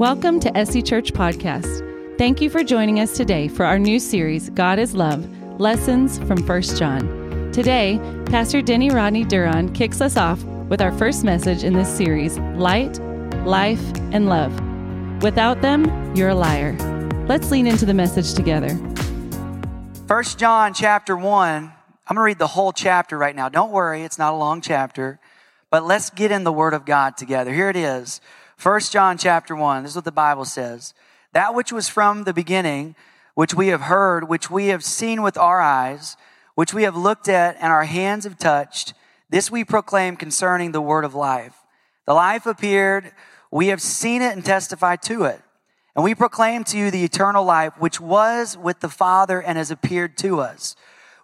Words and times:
Welcome 0.00 0.40
to 0.40 0.64
SC 0.64 0.82
Church 0.82 1.12
Podcast. 1.12 2.16
Thank 2.16 2.40
you 2.40 2.48
for 2.48 2.64
joining 2.64 3.00
us 3.00 3.14
today 3.14 3.48
for 3.48 3.66
our 3.66 3.78
new 3.78 4.00
series, 4.00 4.48
God 4.48 4.78
is 4.78 4.94
Love 4.94 5.28
Lessons 5.60 6.18
from 6.20 6.38
1 6.46 6.62
John. 6.78 7.50
Today, 7.52 8.00
Pastor 8.24 8.62
Denny 8.62 8.88
Rodney 8.88 9.26
Duron 9.26 9.74
kicks 9.74 10.00
us 10.00 10.16
off 10.16 10.42
with 10.70 10.80
our 10.80 10.90
first 10.90 11.22
message 11.22 11.64
in 11.64 11.74
this 11.74 11.94
series 11.94 12.38
Light, 12.56 12.98
Life, 13.44 13.82
and 14.10 14.26
Love. 14.26 14.58
Without 15.22 15.60
them, 15.60 16.16
you're 16.16 16.30
a 16.30 16.34
liar. 16.34 16.78
Let's 17.28 17.50
lean 17.50 17.66
into 17.66 17.84
the 17.84 17.92
message 17.92 18.32
together. 18.32 18.72
1 20.06 20.24
John 20.38 20.72
chapter 20.72 21.14
1. 21.14 21.26
I'm 21.28 21.72
going 22.06 22.16
to 22.16 22.22
read 22.22 22.38
the 22.38 22.46
whole 22.46 22.72
chapter 22.72 23.18
right 23.18 23.36
now. 23.36 23.50
Don't 23.50 23.70
worry, 23.70 24.04
it's 24.04 24.18
not 24.18 24.32
a 24.32 24.36
long 24.38 24.62
chapter, 24.62 25.20
but 25.68 25.84
let's 25.84 26.08
get 26.08 26.32
in 26.32 26.44
the 26.44 26.52
Word 26.52 26.72
of 26.72 26.86
God 26.86 27.18
together. 27.18 27.52
Here 27.52 27.68
it 27.68 27.76
is. 27.76 28.22
1 28.62 28.80
John 28.90 29.16
chapter 29.16 29.56
1. 29.56 29.84
This 29.84 29.92
is 29.92 29.96
what 29.96 30.04
the 30.04 30.12
Bible 30.12 30.44
says. 30.44 30.92
That 31.32 31.54
which 31.54 31.72
was 31.72 31.88
from 31.88 32.24
the 32.24 32.34
beginning, 32.34 32.94
which 33.34 33.54
we 33.54 33.68
have 33.68 33.82
heard, 33.82 34.28
which 34.28 34.50
we 34.50 34.66
have 34.66 34.84
seen 34.84 35.22
with 35.22 35.38
our 35.38 35.62
eyes, 35.62 36.18
which 36.56 36.74
we 36.74 36.82
have 36.82 36.94
looked 36.94 37.26
at 37.26 37.56
and 37.56 37.72
our 37.72 37.84
hands 37.84 38.24
have 38.24 38.36
touched, 38.36 38.92
this 39.30 39.50
we 39.50 39.64
proclaim 39.64 40.14
concerning 40.14 40.72
the 40.72 40.80
word 40.82 41.06
of 41.06 41.14
life. 41.14 41.54
The 42.06 42.12
life 42.12 42.44
appeared, 42.44 43.12
we 43.50 43.68
have 43.68 43.80
seen 43.80 44.20
it 44.20 44.34
and 44.34 44.44
testified 44.44 45.00
to 45.04 45.24
it. 45.24 45.40
And 45.96 46.04
we 46.04 46.14
proclaim 46.14 46.64
to 46.64 46.76
you 46.76 46.90
the 46.90 47.04
eternal 47.04 47.44
life, 47.44 47.72
which 47.78 47.98
was 47.98 48.58
with 48.58 48.80
the 48.80 48.90
Father 48.90 49.40
and 49.40 49.56
has 49.56 49.70
appeared 49.70 50.18
to 50.18 50.40
us. 50.40 50.76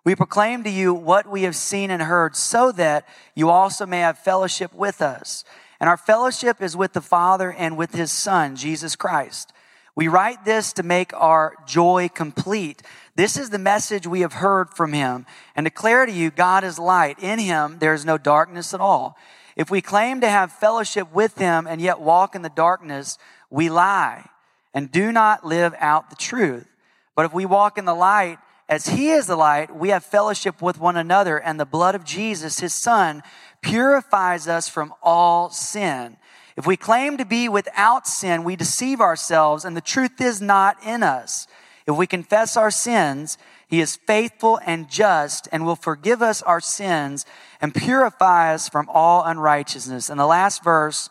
We 0.04 0.14
proclaim 0.14 0.64
to 0.64 0.70
you 0.70 0.94
what 0.94 1.26
we 1.26 1.42
have 1.42 1.56
seen 1.56 1.90
and 1.90 2.00
heard, 2.00 2.34
so 2.34 2.72
that 2.72 3.06
you 3.34 3.50
also 3.50 3.84
may 3.84 4.00
have 4.00 4.18
fellowship 4.18 4.72
with 4.72 5.02
us. 5.02 5.44
And 5.80 5.88
our 5.88 5.96
fellowship 5.96 6.62
is 6.62 6.76
with 6.76 6.92
the 6.92 7.00
Father 7.00 7.52
and 7.52 7.76
with 7.76 7.94
his 7.94 8.10
Son, 8.10 8.56
Jesus 8.56 8.96
Christ. 8.96 9.52
We 9.94 10.08
write 10.08 10.44
this 10.44 10.74
to 10.74 10.82
make 10.82 11.14
our 11.14 11.54
joy 11.66 12.10
complete. 12.12 12.82
This 13.14 13.38
is 13.38 13.48
the 13.48 13.58
message 13.58 14.06
we 14.06 14.20
have 14.20 14.34
heard 14.34 14.70
from 14.70 14.92
him 14.92 15.24
and 15.54 15.64
declare 15.64 16.04
to 16.04 16.12
you 16.12 16.30
God 16.30 16.64
is 16.64 16.78
light. 16.78 17.18
In 17.18 17.38
him 17.38 17.78
there 17.78 17.94
is 17.94 18.04
no 18.04 18.18
darkness 18.18 18.74
at 18.74 18.80
all. 18.80 19.16
If 19.56 19.70
we 19.70 19.80
claim 19.80 20.20
to 20.20 20.28
have 20.28 20.52
fellowship 20.52 21.12
with 21.14 21.38
him 21.38 21.66
and 21.66 21.80
yet 21.80 21.98
walk 21.98 22.34
in 22.34 22.42
the 22.42 22.50
darkness, 22.50 23.16
we 23.48 23.70
lie 23.70 24.28
and 24.74 24.92
do 24.92 25.10
not 25.12 25.46
live 25.46 25.74
out 25.78 26.10
the 26.10 26.16
truth. 26.16 26.68
But 27.14 27.24
if 27.24 27.32
we 27.32 27.46
walk 27.46 27.78
in 27.78 27.86
the 27.86 27.94
light 27.94 28.36
as 28.68 28.88
he 28.88 29.08
is 29.08 29.26
the 29.26 29.36
light, 29.36 29.74
we 29.74 29.88
have 29.88 30.04
fellowship 30.04 30.60
with 30.60 30.78
one 30.78 30.98
another 30.98 31.38
and 31.38 31.58
the 31.58 31.64
blood 31.64 31.94
of 31.94 32.04
Jesus, 32.04 32.60
his 32.60 32.74
son, 32.74 33.22
purifies 33.62 34.48
us 34.48 34.68
from 34.68 34.94
all 35.02 35.50
sin. 35.50 36.16
If 36.56 36.66
we 36.66 36.76
claim 36.76 37.18
to 37.18 37.24
be 37.24 37.48
without 37.48 38.06
sin, 38.06 38.44
we 38.44 38.56
deceive 38.56 39.00
ourselves 39.00 39.64
and 39.64 39.76
the 39.76 39.80
truth 39.80 40.20
is 40.20 40.40
not 40.40 40.76
in 40.84 41.02
us. 41.02 41.46
If 41.86 41.96
we 41.96 42.06
confess 42.06 42.56
our 42.56 42.70
sins, 42.70 43.38
he 43.68 43.80
is 43.80 43.96
faithful 43.96 44.58
and 44.64 44.88
just 44.88 45.48
and 45.52 45.66
will 45.66 45.76
forgive 45.76 46.22
us 46.22 46.42
our 46.42 46.60
sins 46.60 47.26
and 47.60 47.74
purify 47.74 48.54
us 48.54 48.68
from 48.68 48.88
all 48.88 49.24
unrighteousness. 49.24 50.08
And 50.08 50.18
the 50.18 50.26
last 50.26 50.64
verse 50.64 51.10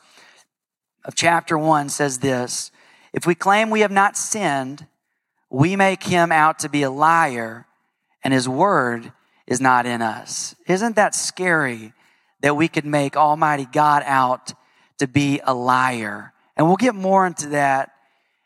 of 1.04 1.16
chapter 1.16 1.58
one 1.58 1.90
says 1.90 2.20
this, 2.20 2.72
if 3.14 3.26
we 3.26 3.36
claim 3.36 3.70
we 3.70 3.82
have 3.82 3.92
not 3.92 4.18
sinned, 4.18 4.88
we 5.50 5.76
make 5.76 6.04
him 6.04 6.32
out 6.32 6.60
to 6.60 6.70
be 6.70 6.84
a 6.84 6.90
liar 6.90 7.68
and 8.24 8.34
his 8.34 8.50
word 8.50 9.14
is 9.46 9.62
not 9.62 9.86
in 9.86 10.02
us. 10.02 10.56
Isn't 10.68 10.96
that 10.96 11.14
scary 11.14 11.94
that 12.46 12.54
we 12.54 12.68
could 12.68 12.86
make 12.86 13.18
Almighty 13.18 13.66
God 13.66 14.04
out 14.06 14.54
to 15.00 15.08
be 15.08 15.42
a 15.44 15.52
liar. 15.52 16.32
And 16.56 16.68
we'll 16.68 16.76
get 16.76 16.94
more 16.94 17.26
into 17.26 17.48
that 17.50 17.90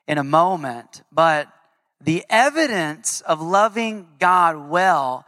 in 0.07 0.17
a 0.17 0.23
moment. 0.23 1.03
But 1.11 1.49
the 1.99 2.23
evidence 2.29 3.19
of 3.19 3.41
loving 3.41 4.07
God 4.17 4.69
well, 4.69 5.25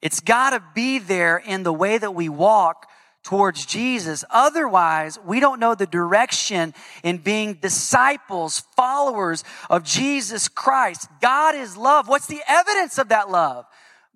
it's 0.00 0.20
got 0.20 0.50
to 0.50 0.62
be 0.72 1.00
there 1.00 1.36
in 1.36 1.64
the 1.64 1.72
way 1.72 1.98
that 1.98 2.14
we 2.14 2.28
walk 2.28 2.88
towards 3.24 3.66
Jesus. 3.66 4.24
Otherwise, 4.30 5.18
we 5.26 5.40
don't 5.40 5.58
know 5.58 5.74
the 5.74 5.84
direction 5.84 6.74
in 7.02 7.18
being 7.18 7.54
disciples, 7.54 8.60
followers 8.76 9.42
of 9.68 9.82
Jesus 9.82 10.46
Christ. 10.46 11.08
God 11.20 11.56
is 11.56 11.76
love. 11.76 12.06
What's 12.06 12.28
the 12.28 12.42
evidence 12.46 12.98
of 12.98 13.08
that 13.08 13.32
love? 13.32 13.66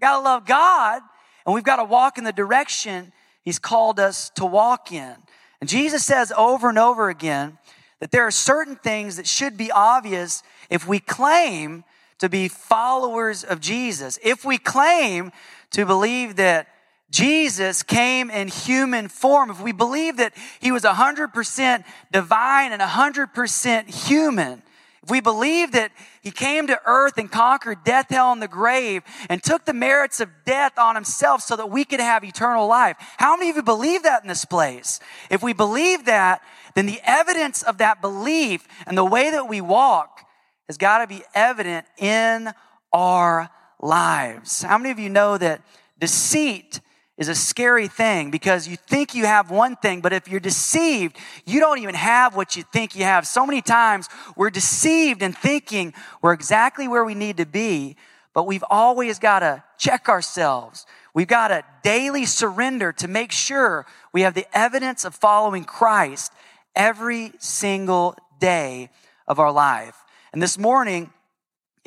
Got 0.00 0.18
to 0.18 0.22
love 0.22 0.46
God 0.46 1.02
and 1.44 1.52
we've 1.52 1.64
got 1.64 1.76
to 1.76 1.84
walk 1.84 2.18
in 2.18 2.24
the 2.24 2.32
direction 2.32 3.12
He's 3.46 3.60
called 3.60 4.00
us 4.00 4.30
to 4.30 4.44
walk 4.44 4.90
in. 4.90 5.14
And 5.60 5.70
Jesus 5.70 6.04
says 6.04 6.32
over 6.36 6.68
and 6.68 6.78
over 6.78 7.08
again 7.08 7.58
that 8.00 8.10
there 8.10 8.26
are 8.26 8.32
certain 8.32 8.74
things 8.74 9.16
that 9.16 9.26
should 9.28 9.56
be 9.56 9.70
obvious 9.70 10.42
if 10.68 10.88
we 10.88 10.98
claim 10.98 11.84
to 12.18 12.28
be 12.28 12.48
followers 12.48 13.44
of 13.44 13.60
Jesus. 13.60 14.18
If 14.24 14.44
we 14.44 14.58
claim 14.58 15.30
to 15.70 15.86
believe 15.86 16.34
that 16.36 16.66
Jesus 17.08 17.84
came 17.84 18.30
in 18.30 18.48
human 18.48 19.06
form, 19.06 19.50
if 19.50 19.62
we 19.62 19.70
believe 19.70 20.16
that 20.16 20.32
he 20.58 20.72
was 20.72 20.82
100% 20.82 21.84
divine 22.10 22.72
and 22.72 22.82
100% 22.82 24.08
human, 24.08 24.60
if 25.06 25.10
we 25.12 25.20
believe 25.20 25.70
that 25.70 25.92
he 26.20 26.32
came 26.32 26.66
to 26.66 26.80
earth 26.84 27.16
and 27.16 27.30
conquered 27.30 27.84
death, 27.84 28.06
hell, 28.10 28.32
and 28.32 28.42
the 28.42 28.48
grave 28.48 29.04
and 29.28 29.40
took 29.40 29.64
the 29.64 29.72
merits 29.72 30.18
of 30.18 30.28
death 30.44 30.76
on 30.76 30.96
himself 30.96 31.42
so 31.42 31.54
that 31.54 31.70
we 31.70 31.84
could 31.84 32.00
have 32.00 32.24
eternal 32.24 32.66
life. 32.66 32.96
How 33.16 33.36
many 33.36 33.48
of 33.50 33.54
you 33.54 33.62
believe 33.62 34.02
that 34.02 34.22
in 34.22 34.28
this 34.28 34.44
place? 34.44 34.98
If 35.30 35.44
we 35.44 35.52
believe 35.52 36.06
that, 36.06 36.42
then 36.74 36.86
the 36.86 36.98
evidence 37.04 37.62
of 37.62 37.78
that 37.78 38.00
belief 38.00 38.66
and 38.84 38.98
the 38.98 39.04
way 39.04 39.30
that 39.30 39.48
we 39.48 39.60
walk 39.60 40.26
has 40.66 40.76
got 40.76 40.98
to 40.98 41.06
be 41.06 41.22
evident 41.36 41.86
in 41.98 42.52
our 42.92 43.48
lives. 43.80 44.62
How 44.62 44.76
many 44.76 44.90
of 44.90 44.98
you 44.98 45.08
know 45.08 45.38
that 45.38 45.62
deceit 46.00 46.80
is 47.18 47.28
a 47.28 47.34
scary 47.34 47.88
thing 47.88 48.30
because 48.30 48.68
you 48.68 48.76
think 48.76 49.14
you 49.14 49.24
have 49.24 49.50
one 49.50 49.76
thing, 49.76 50.00
but 50.00 50.12
if 50.12 50.28
you're 50.28 50.40
deceived, 50.40 51.16
you 51.46 51.60
don't 51.60 51.78
even 51.78 51.94
have 51.94 52.36
what 52.36 52.56
you 52.56 52.62
think 52.62 52.94
you 52.94 53.04
have. 53.04 53.26
So 53.26 53.46
many 53.46 53.62
times 53.62 54.08
we're 54.36 54.50
deceived 54.50 55.22
in 55.22 55.32
thinking 55.32 55.94
we're 56.20 56.34
exactly 56.34 56.88
where 56.88 57.04
we 57.04 57.14
need 57.14 57.38
to 57.38 57.46
be, 57.46 57.96
but 58.34 58.46
we've 58.46 58.64
always 58.68 59.18
got 59.18 59.40
to 59.40 59.64
check 59.78 60.08
ourselves. 60.08 60.84
We've 61.14 61.26
got 61.26 61.48
to 61.48 61.64
daily 61.82 62.26
surrender 62.26 62.92
to 62.92 63.08
make 63.08 63.32
sure 63.32 63.86
we 64.12 64.20
have 64.22 64.34
the 64.34 64.46
evidence 64.56 65.06
of 65.06 65.14
following 65.14 65.64
Christ 65.64 66.32
every 66.74 67.32
single 67.38 68.14
day 68.38 68.90
of 69.26 69.38
our 69.38 69.50
life. 69.50 69.96
And 70.34 70.42
this 70.42 70.58
morning, 70.58 71.10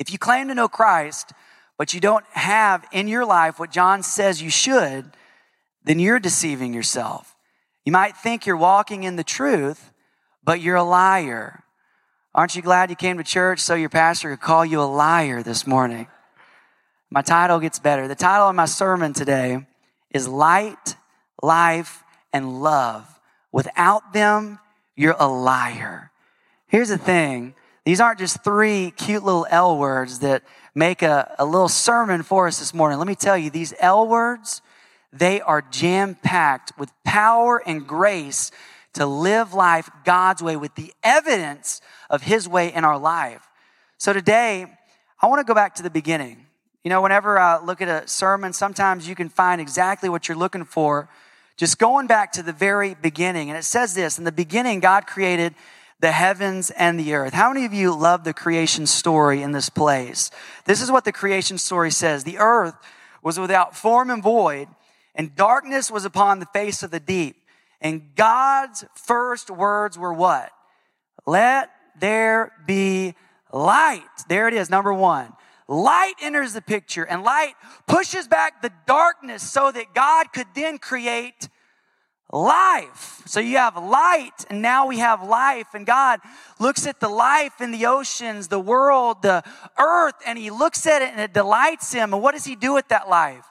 if 0.00 0.10
you 0.10 0.18
claim 0.18 0.48
to 0.48 0.54
know 0.56 0.66
Christ, 0.66 1.32
but 1.78 1.94
you 1.94 2.00
don't 2.00 2.24
have 2.32 2.84
in 2.90 3.06
your 3.06 3.24
life 3.24 3.60
what 3.60 3.70
John 3.70 4.02
says 4.02 4.42
you 4.42 4.50
should, 4.50 5.12
then 5.84 5.98
you're 5.98 6.20
deceiving 6.20 6.74
yourself. 6.74 7.36
You 7.84 7.92
might 7.92 8.16
think 8.16 8.46
you're 8.46 8.56
walking 8.56 9.04
in 9.04 9.16
the 9.16 9.24
truth, 9.24 9.92
but 10.44 10.60
you're 10.60 10.76
a 10.76 10.82
liar. 10.82 11.64
Aren't 12.34 12.54
you 12.54 12.62
glad 12.62 12.90
you 12.90 12.96
came 12.96 13.18
to 13.18 13.24
church 13.24 13.60
so 13.60 13.74
your 13.74 13.88
pastor 13.88 14.30
could 14.30 14.40
call 14.40 14.64
you 14.64 14.80
a 14.80 14.84
liar 14.84 15.42
this 15.42 15.66
morning? 15.66 16.06
My 17.10 17.22
title 17.22 17.58
gets 17.58 17.78
better. 17.78 18.06
The 18.06 18.14
title 18.14 18.48
of 18.48 18.54
my 18.54 18.66
sermon 18.66 19.12
today 19.12 19.66
is 20.12 20.28
Light, 20.28 20.96
Life, 21.42 22.04
and 22.32 22.62
Love. 22.62 23.18
Without 23.50 24.12
them, 24.12 24.60
you're 24.94 25.16
a 25.18 25.26
liar. 25.26 26.12
Here's 26.68 26.90
the 26.90 26.98
thing. 26.98 27.54
These 27.84 28.00
aren't 28.00 28.20
just 28.20 28.44
three 28.44 28.92
cute 28.92 29.24
little 29.24 29.46
L 29.50 29.76
words 29.76 30.20
that 30.20 30.44
make 30.74 31.02
a, 31.02 31.34
a 31.38 31.44
little 31.44 31.68
sermon 31.68 32.22
for 32.22 32.46
us 32.46 32.60
this 32.60 32.72
morning. 32.72 32.98
Let 32.98 33.08
me 33.08 33.16
tell 33.16 33.36
you, 33.36 33.50
these 33.50 33.74
L 33.80 34.06
words, 34.06 34.62
they 35.12 35.40
are 35.40 35.62
jam 35.62 36.14
packed 36.14 36.72
with 36.78 36.90
power 37.04 37.62
and 37.66 37.86
grace 37.86 38.50
to 38.94 39.06
live 39.06 39.54
life 39.54 39.90
God's 40.04 40.42
way 40.42 40.56
with 40.56 40.74
the 40.74 40.92
evidence 41.02 41.80
of 42.08 42.22
His 42.22 42.48
way 42.48 42.72
in 42.72 42.84
our 42.84 42.98
life. 42.98 43.48
So 43.98 44.12
today, 44.12 44.66
I 45.20 45.26
want 45.26 45.40
to 45.40 45.44
go 45.44 45.54
back 45.54 45.74
to 45.76 45.82
the 45.82 45.90
beginning. 45.90 46.46
You 46.84 46.88
know, 46.88 47.02
whenever 47.02 47.38
I 47.38 47.62
look 47.62 47.82
at 47.82 47.88
a 47.88 48.08
sermon, 48.08 48.52
sometimes 48.52 49.06
you 49.06 49.14
can 49.14 49.28
find 49.28 49.60
exactly 49.60 50.08
what 50.08 50.28
you're 50.28 50.38
looking 50.38 50.64
for 50.64 51.08
just 51.56 51.78
going 51.78 52.06
back 52.06 52.32
to 52.32 52.42
the 52.42 52.54
very 52.54 52.94
beginning. 52.94 53.50
And 53.50 53.58
it 53.58 53.64
says 53.64 53.94
this 53.94 54.16
In 54.16 54.24
the 54.24 54.32
beginning, 54.32 54.80
God 54.80 55.06
created 55.06 55.54
the 56.00 56.10
heavens 56.10 56.70
and 56.70 56.98
the 56.98 57.12
earth. 57.12 57.34
How 57.34 57.52
many 57.52 57.66
of 57.66 57.74
you 57.74 57.94
love 57.94 58.24
the 58.24 58.32
creation 58.32 58.86
story 58.86 59.42
in 59.42 59.52
this 59.52 59.68
place? 59.68 60.30
This 60.64 60.80
is 60.80 60.90
what 60.90 61.04
the 61.04 61.12
creation 61.12 61.58
story 61.58 61.90
says 61.90 62.24
The 62.24 62.38
earth 62.38 62.74
was 63.22 63.38
without 63.38 63.76
form 63.76 64.08
and 64.08 64.22
void 64.22 64.68
and 65.14 65.34
darkness 65.34 65.90
was 65.90 66.04
upon 66.04 66.38
the 66.38 66.46
face 66.46 66.82
of 66.82 66.90
the 66.90 67.00
deep. 67.00 67.36
And 67.80 68.14
God's 68.14 68.84
first 68.94 69.50
words 69.50 69.98
were 69.98 70.12
what? 70.12 70.50
Let 71.26 71.70
there 71.98 72.52
be 72.66 73.14
light. 73.52 74.02
There 74.28 74.48
it 74.48 74.54
is, 74.54 74.70
number 74.70 74.92
one. 74.92 75.32
Light 75.68 76.14
enters 76.20 76.52
the 76.52 76.62
picture, 76.62 77.04
and 77.04 77.22
light 77.22 77.54
pushes 77.86 78.26
back 78.26 78.60
the 78.60 78.72
darkness 78.86 79.48
so 79.48 79.70
that 79.70 79.94
God 79.94 80.32
could 80.32 80.48
then 80.54 80.78
create 80.78 81.48
life. 82.32 83.22
So 83.26 83.40
you 83.40 83.56
have 83.56 83.76
light, 83.76 84.44
and 84.48 84.62
now 84.62 84.86
we 84.86 84.98
have 84.98 85.22
life. 85.22 85.68
And 85.74 85.86
God 85.86 86.20
looks 86.58 86.86
at 86.86 87.00
the 87.00 87.08
life 87.08 87.60
in 87.60 87.70
the 87.70 87.86
oceans, 87.86 88.48
the 88.48 88.60
world, 88.60 89.22
the 89.22 89.42
earth, 89.78 90.14
and 90.26 90.38
He 90.38 90.50
looks 90.50 90.86
at 90.86 91.02
it 91.02 91.10
and 91.10 91.20
it 91.20 91.32
delights 91.32 91.92
Him. 91.92 92.12
And 92.12 92.22
what 92.22 92.32
does 92.32 92.44
He 92.44 92.56
do 92.56 92.74
with 92.74 92.88
that 92.88 93.08
life? 93.08 93.44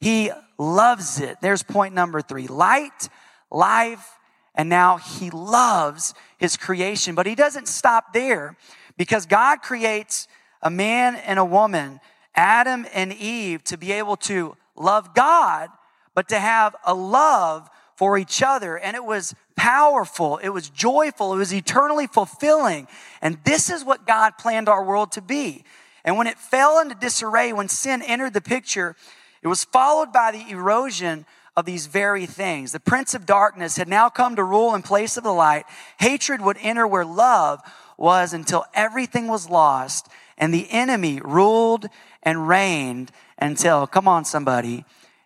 He 0.00 0.30
loves 0.60 1.20
it. 1.20 1.38
There's 1.40 1.62
point 1.62 1.94
number 1.94 2.20
three 2.20 2.46
light, 2.46 3.08
life, 3.50 4.18
and 4.54 4.68
now 4.68 4.98
He 4.98 5.30
loves 5.30 6.14
His 6.38 6.56
creation. 6.56 7.14
But 7.14 7.26
He 7.26 7.34
doesn't 7.34 7.66
stop 7.66 8.12
there 8.12 8.56
because 8.96 9.24
God 9.24 9.62
creates 9.62 10.28
a 10.62 10.70
man 10.70 11.16
and 11.16 11.38
a 11.38 11.44
woman, 11.44 12.00
Adam 12.34 12.86
and 12.92 13.12
Eve, 13.14 13.64
to 13.64 13.78
be 13.78 13.92
able 13.92 14.16
to 14.16 14.56
love 14.76 15.14
God, 15.14 15.70
but 16.14 16.28
to 16.28 16.38
have 16.38 16.76
a 16.84 16.94
love 16.94 17.68
for 17.96 18.18
each 18.18 18.42
other. 18.42 18.78
And 18.78 18.94
it 18.94 19.04
was 19.04 19.34
powerful. 19.56 20.36
It 20.38 20.50
was 20.50 20.68
joyful. 20.68 21.32
It 21.32 21.38
was 21.38 21.54
eternally 21.54 22.06
fulfilling. 22.06 22.86
And 23.22 23.38
this 23.44 23.70
is 23.70 23.84
what 23.84 24.06
God 24.06 24.36
planned 24.38 24.68
our 24.68 24.84
world 24.84 25.12
to 25.12 25.22
be. 25.22 25.64
And 26.04 26.16
when 26.16 26.26
it 26.26 26.38
fell 26.38 26.80
into 26.80 26.94
disarray, 26.94 27.52
when 27.52 27.68
sin 27.68 28.02
entered 28.02 28.34
the 28.34 28.40
picture, 28.40 28.96
it 29.42 29.48
was 29.48 29.64
followed 29.64 30.12
by 30.12 30.30
the 30.32 30.50
erosion 30.50 31.26
of 31.56 31.64
these 31.64 31.86
very 31.86 32.26
things. 32.26 32.72
The 32.72 32.80
prince 32.80 33.14
of 33.14 33.26
darkness 33.26 33.76
had 33.76 33.88
now 33.88 34.08
come 34.08 34.36
to 34.36 34.44
rule 34.44 34.74
in 34.74 34.82
place 34.82 35.16
of 35.16 35.24
the 35.24 35.32
light. 35.32 35.64
Hatred 35.98 36.40
would 36.40 36.58
enter 36.60 36.86
where 36.86 37.04
love 37.04 37.60
was 37.96 38.32
until 38.32 38.64
everything 38.74 39.28
was 39.28 39.50
lost 39.50 40.08
and 40.38 40.54
the 40.54 40.70
enemy 40.70 41.20
ruled 41.22 41.86
and 42.22 42.48
reigned 42.48 43.12
until, 43.38 43.86
come 43.86 44.08
on 44.08 44.24
somebody, 44.24 44.84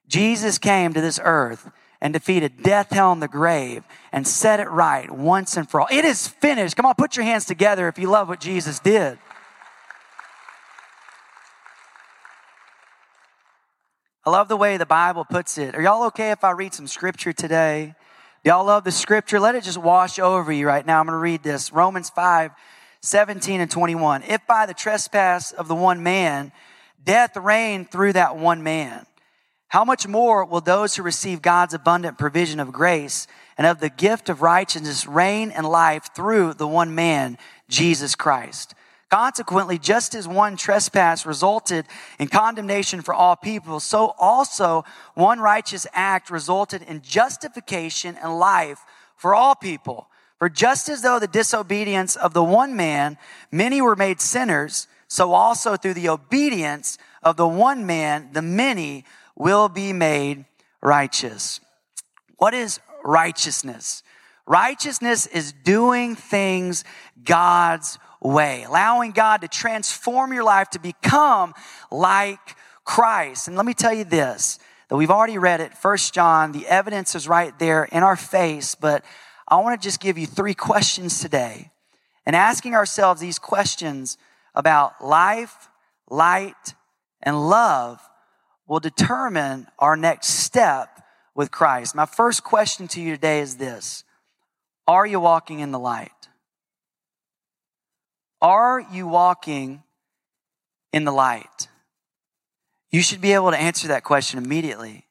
Jesus 0.09 0.59
came 0.59 0.93
to 0.93 1.01
this 1.01 1.21
earth 1.23 1.71
and 2.01 2.13
defeated 2.13 2.63
death, 2.63 2.91
hell, 2.91 3.13
and 3.13 3.23
the 3.23 3.29
grave 3.29 3.85
and 4.13 4.27
set 4.27 4.61
it 4.61 4.69
right 4.69 5.11
once 5.11 5.57
and 5.57 5.69
for 5.69 5.81
all. 5.81 5.89
It 5.91 6.05
is 6.05 6.29
finished. 6.29 6.77
Come 6.77 6.87
on, 6.87 6.95
put 6.95 7.17
your 7.17 7.25
hands 7.25 7.45
together 7.45 7.89
if 7.89 7.99
you 7.99 8.11
love 8.11 8.29
what 8.29 8.41
Jesus 8.41 8.79
did. 8.79 9.19
I 14.27 14.31
love 14.31 14.49
the 14.49 14.57
way 14.57 14.79
the 14.79 14.87
Bible 14.87 15.27
puts 15.27 15.59
it. 15.59 15.75
Are 15.75 15.83
y'all 15.83 16.07
okay 16.07 16.31
if 16.31 16.45
I 16.45 16.53
read 16.53 16.73
some 16.73 16.87
scripture 16.87 17.35
today? 17.35 17.95
Y'all 18.43 18.65
love 18.65 18.83
the 18.83 18.91
scripture? 18.91 19.39
Let 19.39 19.55
it 19.55 19.65
just 19.65 19.77
wash 19.77 20.19
over 20.19 20.51
you 20.51 20.67
right 20.67 20.87
now. 20.87 20.99
I'm 20.99 21.05
going 21.05 21.13
to 21.13 21.19
read 21.19 21.43
this. 21.43 21.75
Romans 21.75 22.09
5, 22.09 22.53
17 23.03 23.61
and 23.61 23.71
21. 23.71 24.23
If 24.23 24.47
by 24.47 24.65
the 24.65 24.73
trespass 24.73 25.53
of 25.53 25.69
the 25.69 25.75
one 25.75 26.03
man, 26.03 26.53
death 27.05 27.37
reigned 27.37 27.91
through 27.91 28.15
that 28.15 28.39
one 28.39 28.63
man, 28.63 29.05
how 29.69 29.85
much 29.85 30.09
more 30.09 30.47
will 30.47 30.63
those 30.63 30.97
who 30.97 31.03
receive 31.03 31.43
God's 31.43 31.75
abundant 31.75 32.17
provision 32.17 32.61
of 32.61 32.73
grace 32.73 33.27
and 33.59 33.67
of 33.67 33.79
the 33.81 33.91
gift 33.91 34.31
of 34.31 34.41
righteousness 34.41 35.07
reign 35.07 35.51
in 35.51 35.65
life 35.65 36.15
through 36.15 36.55
the 36.55 36.69
one 36.69 36.95
man, 36.95 37.37
Jesus 37.69 38.15
Christ? 38.15 38.75
Consequently, 39.15 39.79
just 39.79 40.13
as 40.17 40.27
one 40.27 40.57
trespass 40.57 41.25
resulted 41.25 41.87
in 42.19 42.27
condemnation 42.27 43.01
for 43.01 43.15
all 43.15 43.37
people, 43.37 43.79
so 43.79 44.13
also 44.19 44.85
one 45.15 45.39
righteous 45.39 45.87
act 45.93 46.31
resulted 46.31 46.83
in 46.83 47.01
justification 47.01 48.19
and 48.21 48.41
life 48.41 48.81
for 49.15 49.33
all 49.33 49.55
people. 49.55 50.09
For 50.41 50.49
just 50.49 50.89
as 50.89 51.03
though 51.03 51.21
the 51.21 51.29
disobedience 51.29 52.17
of 52.17 52.35
the 52.35 52.43
one 52.43 52.75
man, 52.75 53.17
many 53.53 53.81
were 53.81 53.95
made 53.95 54.21
sinners, 54.21 54.89
so 55.07 55.33
also 55.33 55.77
through 55.77 55.95
the 55.95 56.09
obedience 56.09 56.99
of 57.23 57.37
the 57.37 57.47
one 57.47 57.87
man, 57.87 58.31
the 58.33 58.43
many 58.43 59.05
will 59.37 59.69
be 59.69 59.93
made 59.93 60.45
righteous. 60.83 61.61
What 62.39 62.53
is 62.53 62.81
righteousness? 63.05 64.03
Righteousness 64.45 65.27
is 65.27 65.53
doing 65.53 66.17
things 66.17 66.83
God's 67.23 68.01
way, 68.25 68.65
allowing 68.65 69.13
God 69.13 69.43
to 69.43 69.49
transform 69.49 70.33
your 70.33 70.45
life 70.45 70.71
to 70.71 70.79
become 70.79 71.55
like 71.91 72.57
Christ. 72.85 73.47
And 73.47 73.57
let 73.57 73.67
me 73.67 73.75
tell 73.75 73.93
you 73.93 74.05
this 74.05 74.59
that 74.89 74.97
we've 74.97 75.11
already 75.11 75.39
read 75.39 75.61
it, 75.61 75.77
First 75.77 76.13
John, 76.15 76.53
the 76.53 76.67
evidence 76.67 77.15
is 77.15 77.27
right 77.29 77.59
there 77.59 77.85
in 77.85 78.03
our 78.03 78.17
face, 78.17 78.75
but 78.75 79.05
I 79.49 79.57
want 79.57 79.81
to 79.81 79.87
just 79.87 80.01
give 80.01 80.19
you 80.19 80.27
three 80.27 80.55
questions 80.55 81.21
today. 81.21 81.71
And 82.27 82.35
asking 82.35 82.75
ourselves 82.75 83.21
these 83.21 83.39
questions 83.39 84.17
about 84.55 85.05
life, 85.05 85.69
light, 86.09 86.75
and 87.23 87.49
love 87.49 88.01
will 88.67 88.81
determine 88.81 89.67
our 89.79 89.97
next 89.97 90.29
step 90.29 91.03
with 91.35 91.51
Christ. 91.51 91.95
My 91.95 92.07
first 92.07 92.45
question 92.45 92.89
to 92.89 93.01
you 93.01 93.15
today 93.15 93.41
is 93.41 93.57
this 93.57 94.05
Are 94.87 95.07
you 95.07 95.21
walking 95.21 95.61
in 95.61 95.73
the 95.73 95.79
light? 95.79 96.11
Are 98.45 98.79
you 98.79 99.09
walking 99.09 99.83
in 100.93 101.05
the 101.05 101.13
light? 101.13 101.69
You 102.91 103.01
should 103.01 103.23
be 103.23 103.33
able 103.33 103.51
to 103.53 103.57
answer 103.57 103.89
that 103.89 104.05
question 104.05 104.39
immediately. 104.39 105.07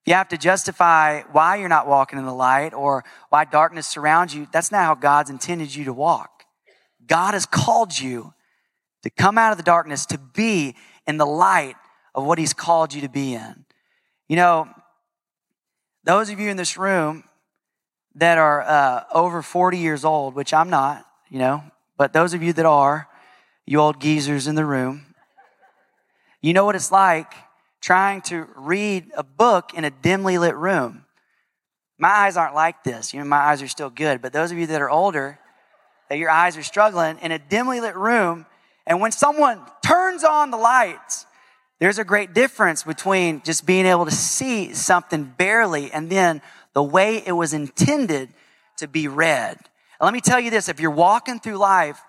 If 0.00 0.06
you 0.06 0.14
have 0.14 0.26
to 0.30 0.36
justify 0.36 1.22
why 1.30 1.58
you're 1.58 1.68
not 1.68 1.86
walking 1.86 2.18
in 2.18 2.24
the 2.24 2.34
light 2.34 2.74
or 2.74 3.04
why 3.28 3.44
darkness 3.44 3.86
surrounds 3.86 4.34
you, 4.34 4.48
that's 4.52 4.72
not 4.72 4.84
how 4.84 4.96
God's 4.96 5.30
intended 5.30 5.72
you 5.72 5.84
to 5.84 5.92
walk. 5.92 6.42
God 7.06 7.34
has 7.34 7.46
called 7.46 7.96
you 7.96 8.34
to 9.04 9.10
come 9.10 9.38
out 9.38 9.52
of 9.52 9.56
the 9.56 9.62
darkness, 9.62 10.04
to 10.06 10.18
be 10.18 10.74
in 11.06 11.18
the 11.18 11.26
light 11.26 11.76
of 12.16 12.24
what 12.24 12.36
He's 12.36 12.52
called 12.52 12.92
you 12.92 13.02
to 13.02 13.08
be 13.08 13.34
in. 13.34 13.64
You 14.28 14.34
know, 14.34 14.68
those 16.02 16.30
of 16.30 16.40
you 16.40 16.50
in 16.50 16.56
this 16.56 16.76
room 16.76 17.22
that 18.16 18.38
are 18.38 18.62
uh, 18.62 19.04
over 19.14 19.40
40 19.40 19.78
years 19.78 20.04
old, 20.04 20.34
which 20.34 20.52
I'm 20.52 20.68
not, 20.68 21.06
you 21.30 21.38
know, 21.38 21.62
but 21.98 22.14
those 22.14 22.32
of 22.32 22.42
you 22.42 22.54
that 22.54 22.64
are, 22.64 23.08
you 23.66 23.80
old 23.80 24.00
geezers 24.00 24.46
in 24.46 24.54
the 24.54 24.64
room, 24.64 25.14
you 26.40 26.54
know 26.54 26.64
what 26.64 26.76
it's 26.76 26.90
like 26.90 27.32
trying 27.80 28.22
to 28.22 28.46
read 28.56 29.10
a 29.16 29.22
book 29.22 29.74
in 29.74 29.84
a 29.84 29.90
dimly 29.90 30.38
lit 30.38 30.54
room. 30.54 31.04
My 31.98 32.08
eyes 32.08 32.36
aren't 32.36 32.54
like 32.54 32.84
this. 32.84 33.12
You 33.12 33.20
know, 33.20 33.26
my 33.26 33.36
eyes 33.36 33.60
are 33.60 33.68
still 33.68 33.90
good, 33.90 34.22
but 34.22 34.32
those 34.32 34.52
of 34.52 34.58
you 34.58 34.66
that 34.68 34.80
are 34.80 34.88
older, 34.88 35.38
that 36.08 36.18
your 36.18 36.30
eyes 36.30 36.56
are 36.56 36.62
struggling 36.62 37.18
in 37.18 37.32
a 37.32 37.38
dimly 37.38 37.80
lit 37.80 37.96
room, 37.96 38.46
and 38.86 39.00
when 39.00 39.12
someone 39.12 39.60
turns 39.84 40.24
on 40.24 40.50
the 40.50 40.56
lights, 40.56 41.26
there's 41.80 41.98
a 41.98 42.04
great 42.04 42.32
difference 42.32 42.84
between 42.84 43.42
just 43.42 43.66
being 43.66 43.86
able 43.86 44.04
to 44.04 44.10
see 44.10 44.72
something 44.72 45.24
barely 45.24 45.92
and 45.92 46.08
then 46.08 46.40
the 46.72 46.82
way 46.82 47.22
it 47.24 47.32
was 47.32 47.52
intended 47.52 48.30
to 48.78 48.88
be 48.88 49.08
read. 49.08 49.58
And 50.00 50.06
let 50.06 50.14
me 50.14 50.20
tell 50.20 50.40
you 50.40 50.50
this 50.50 50.68
if 50.68 50.80
you're 50.80 50.90
walking 50.90 51.40
through 51.40 51.56
life 51.56 52.00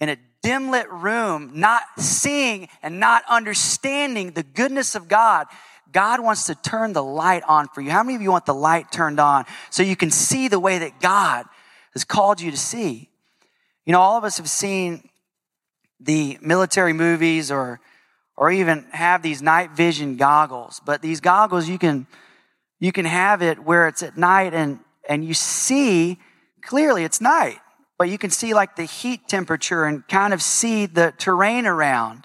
in 0.00 0.08
a 0.08 0.16
dim 0.42 0.70
lit 0.70 0.90
room, 0.90 1.52
not 1.54 1.82
seeing 1.98 2.68
and 2.82 3.00
not 3.00 3.22
understanding 3.28 4.32
the 4.32 4.42
goodness 4.42 4.94
of 4.94 5.08
God, 5.08 5.46
God 5.92 6.20
wants 6.20 6.46
to 6.46 6.54
turn 6.54 6.92
the 6.92 7.02
light 7.02 7.42
on 7.48 7.68
for 7.68 7.80
you. 7.80 7.90
How 7.90 8.02
many 8.02 8.14
of 8.14 8.22
you 8.22 8.30
want 8.30 8.46
the 8.46 8.54
light 8.54 8.92
turned 8.92 9.18
on 9.18 9.46
so 9.70 9.82
you 9.82 9.96
can 9.96 10.10
see 10.10 10.48
the 10.48 10.60
way 10.60 10.78
that 10.78 11.00
God 11.00 11.46
has 11.94 12.04
called 12.04 12.40
you 12.40 12.50
to 12.50 12.56
see? 12.56 13.08
You 13.86 13.92
know, 13.92 14.00
all 14.00 14.18
of 14.18 14.24
us 14.24 14.36
have 14.36 14.50
seen 14.50 15.08
the 15.98 16.38
military 16.40 16.92
movies 16.92 17.50
or 17.50 17.80
or 18.38 18.52
even 18.52 18.84
have 18.92 19.20
these 19.20 19.42
night 19.42 19.72
vision 19.72 20.16
goggles. 20.16 20.80
But 20.84 21.02
these 21.02 21.20
goggles, 21.20 21.68
you 21.68 21.76
can, 21.76 22.06
you 22.78 22.92
can 22.92 23.04
have 23.04 23.42
it 23.42 23.58
where 23.58 23.88
it's 23.88 24.04
at 24.04 24.16
night 24.16 24.54
and, 24.54 24.78
and 25.08 25.24
you 25.24 25.34
see 25.34 26.20
clearly 26.62 27.04
it's 27.04 27.20
night, 27.20 27.58
but 27.98 28.08
you 28.08 28.18
can 28.18 28.30
see 28.30 28.54
like 28.54 28.76
the 28.76 28.84
heat 28.84 29.28
temperature 29.28 29.84
and 29.84 30.06
kind 30.08 30.32
of 30.32 30.42
see 30.42 30.86
the 30.86 31.12
terrain 31.18 31.66
around. 31.66 32.24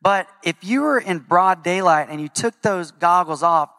But 0.00 0.28
if 0.44 0.56
you 0.62 0.82
were 0.82 0.98
in 0.98 1.18
broad 1.18 1.62
daylight 1.62 2.08
and 2.10 2.20
you 2.20 2.28
took 2.28 2.60
those 2.62 2.90
goggles 2.90 3.42
off, 3.42 3.70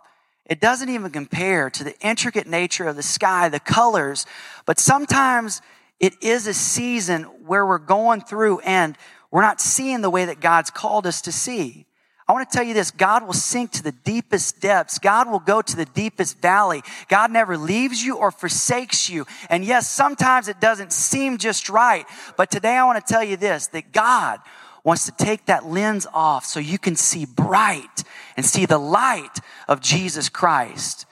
it 0.46 0.60
doesn't 0.60 0.90
even 0.90 1.12
compare 1.12 1.70
to 1.70 1.84
the 1.84 1.98
intricate 2.00 2.48
nature 2.48 2.88
of 2.88 2.96
the 2.96 3.04
sky, 3.04 3.50
the 3.50 3.60
colors. 3.60 4.26
But 4.66 4.80
sometimes 4.80 5.62
it 6.00 6.14
is 6.22 6.48
a 6.48 6.54
season 6.54 7.24
where 7.46 7.66
we're 7.66 7.78
going 7.78 8.22
through 8.22 8.60
and 8.60 8.98
we're 9.32 9.44
not 9.44 9.62
seeing 9.62 10.02
the 10.02 10.10
way 10.10 10.26
that 10.26 10.40
God's 10.40 10.72
called 10.72 11.06
us 11.06 11.22
to 11.22 11.32
see. 11.32 11.86
I 12.30 12.32
want 12.32 12.48
to 12.48 12.56
tell 12.56 12.66
you 12.66 12.76
this 12.76 12.92
God 12.92 13.26
will 13.26 13.34
sink 13.34 13.72
to 13.72 13.84
the 13.84 13.92
deepest 13.92 14.62
depths. 14.62 15.00
God 15.00 15.32
will 15.32 15.40
go 15.40 15.64
to 15.64 15.76
the 15.76 15.86
deepest 15.86 16.40
valley. 16.40 16.84
God 17.08 17.32
never 17.32 17.58
leaves 17.58 18.06
you 18.06 18.18
or 18.18 18.30
forsakes 18.30 19.10
you. 19.10 19.26
And 19.50 19.66
yes, 19.66 19.90
sometimes 19.90 20.48
it 20.48 20.62
doesn't 20.62 20.94
seem 20.94 21.40
just 21.40 21.70
right. 21.70 22.06
But 22.38 22.52
today 22.52 22.76
I 22.78 22.86
want 22.86 23.04
to 23.04 23.14
tell 23.14 23.24
you 23.24 23.36
this 23.36 23.66
that 23.68 23.92
God 23.92 24.40
wants 24.84 25.08
to 25.08 25.12
take 25.12 25.48
that 25.48 25.66
lens 25.66 26.06
off 26.14 26.46
so 26.46 26.60
you 26.60 26.78
can 26.78 26.96
see 26.96 27.26
bright 27.26 28.04
and 28.38 28.46
see 28.46 28.68
the 28.68 28.78
light 28.78 29.40
of 29.68 29.82
Jesus 29.82 30.30
Christ. 30.30 31.08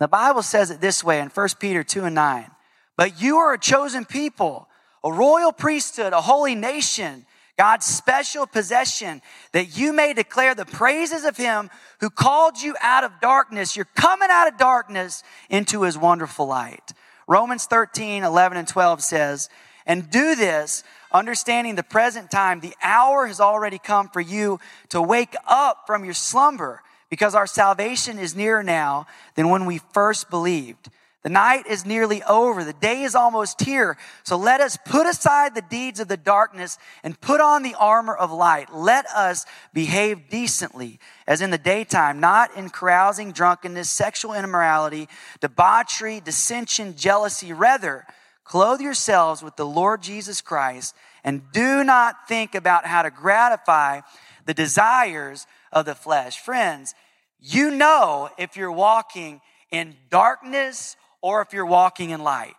The 0.00 0.08
Bible 0.08 0.42
says 0.42 0.72
it 0.72 0.80
this 0.80 1.04
way 1.04 1.20
in 1.20 1.28
1 1.28 1.48
Peter 1.60 1.84
2 1.84 2.06
and 2.06 2.14
9. 2.16 2.50
But 2.96 3.22
you 3.22 3.36
are 3.36 3.54
a 3.54 3.58
chosen 3.58 4.04
people, 4.04 4.68
a 5.04 5.12
royal 5.12 5.52
priesthood, 5.52 6.12
a 6.12 6.22
holy 6.22 6.56
nation 6.56 7.24
God's 7.56 7.86
special 7.86 8.46
possession, 8.46 9.22
that 9.52 9.78
you 9.78 9.92
may 9.92 10.12
declare 10.12 10.54
the 10.54 10.66
praises 10.66 11.24
of 11.24 11.36
him 11.36 11.70
who 12.00 12.10
called 12.10 12.60
you 12.60 12.76
out 12.82 13.04
of 13.04 13.20
darkness. 13.20 13.76
You're 13.76 13.86
coming 13.96 14.28
out 14.30 14.48
of 14.48 14.58
darkness 14.58 15.22
into 15.48 15.82
his 15.82 15.96
wonderful 15.96 16.46
light. 16.46 16.92
Romans 17.26 17.64
13, 17.64 18.24
11 18.24 18.58
and 18.58 18.68
12 18.68 19.02
says, 19.02 19.48
and 19.86 20.10
do 20.10 20.34
this, 20.34 20.82
understanding 21.12 21.76
the 21.76 21.82
present 21.82 22.30
time, 22.30 22.60
the 22.60 22.74
hour 22.82 23.26
has 23.26 23.40
already 23.40 23.78
come 23.78 24.08
for 24.08 24.20
you 24.20 24.58
to 24.88 25.00
wake 25.00 25.34
up 25.46 25.84
from 25.86 26.04
your 26.04 26.14
slumber 26.14 26.82
because 27.08 27.34
our 27.34 27.46
salvation 27.46 28.18
is 28.18 28.34
nearer 28.34 28.62
now 28.62 29.06
than 29.36 29.48
when 29.48 29.64
we 29.64 29.80
first 29.92 30.28
believed. 30.28 30.88
The 31.26 31.30
night 31.30 31.66
is 31.66 31.84
nearly 31.84 32.22
over. 32.22 32.62
The 32.62 32.72
day 32.72 33.02
is 33.02 33.16
almost 33.16 33.60
here. 33.62 33.96
So 34.22 34.36
let 34.36 34.60
us 34.60 34.78
put 34.86 35.08
aside 35.08 35.56
the 35.56 35.60
deeds 35.60 35.98
of 35.98 36.06
the 36.06 36.16
darkness 36.16 36.78
and 37.02 37.20
put 37.20 37.40
on 37.40 37.64
the 37.64 37.74
armor 37.74 38.14
of 38.14 38.30
light. 38.30 38.72
Let 38.72 39.06
us 39.06 39.44
behave 39.74 40.30
decently 40.30 41.00
as 41.26 41.40
in 41.40 41.50
the 41.50 41.58
daytime, 41.58 42.20
not 42.20 42.56
in 42.56 42.70
carousing, 42.70 43.32
drunkenness, 43.32 43.90
sexual 43.90 44.34
immorality, 44.34 45.08
debauchery, 45.40 46.20
dissension, 46.20 46.94
jealousy. 46.94 47.52
Rather, 47.52 48.06
clothe 48.44 48.80
yourselves 48.80 49.42
with 49.42 49.56
the 49.56 49.66
Lord 49.66 50.02
Jesus 50.02 50.40
Christ 50.40 50.94
and 51.24 51.42
do 51.50 51.82
not 51.82 52.28
think 52.28 52.54
about 52.54 52.86
how 52.86 53.02
to 53.02 53.10
gratify 53.10 54.02
the 54.44 54.54
desires 54.54 55.48
of 55.72 55.86
the 55.86 55.96
flesh. 55.96 56.38
Friends, 56.38 56.94
you 57.40 57.72
know 57.72 58.30
if 58.38 58.56
you're 58.56 58.70
walking 58.70 59.40
in 59.72 59.96
darkness 60.08 60.96
or 61.22 61.42
if 61.42 61.52
you're 61.52 61.66
walking 61.66 62.10
in 62.10 62.22
light. 62.22 62.54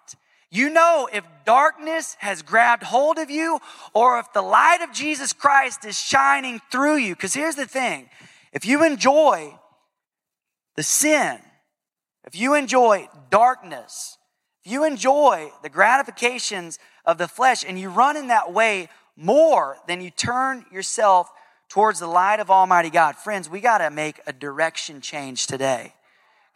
You 0.50 0.70
know 0.70 1.10
if 1.12 1.26
darkness 1.46 2.16
has 2.20 2.42
grabbed 2.42 2.84
hold 2.84 3.18
of 3.18 3.30
you 3.30 3.60
or 3.94 4.20
if 4.20 4.32
the 4.34 4.42
light 4.42 4.82
of 4.82 4.94
Jesus 4.94 5.34
Christ 5.34 5.84
is 5.84 6.00
shining 6.00 6.62
through 6.72 6.98
you. 6.98 7.16
Because 7.16 7.34
here's 7.34 7.56
the 7.56 7.66
thing 7.66 8.10
if 8.54 8.66
you 8.66 8.84
enjoy 8.84 9.54
the 10.76 10.84
sin, 10.84 11.40
if 12.24 12.36
you 12.36 12.54
enjoy 12.54 13.10
darkness, 13.30 14.18
if 14.64 14.72
you 14.72 14.86
enjoy 14.86 15.52
the 15.64 15.70
gratifications 15.70 16.80
of 17.06 17.18
the 17.18 17.28
flesh 17.28 17.66
and 17.68 17.80
you 17.80 17.90
run 17.90 18.16
in 18.16 18.28
that 18.28 18.54
way 18.54 18.90
more 19.18 19.78
than 19.88 20.00
you 20.00 20.12
turn 20.12 20.66
yourself 20.72 21.30
towards 21.70 22.00
the 22.00 22.08
light 22.08 22.40
of 22.40 22.50
Almighty 22.50 22.90
God, 22.90 23.16
friends, 23.16 23.50
we 23.50 23.60
got 23.60 23.80
to 23.80 23.90
make 23.90 24.22
a 24.28 24.34
direction 24.34 25.02
change 25.02 25.48
today. 25.48 25.94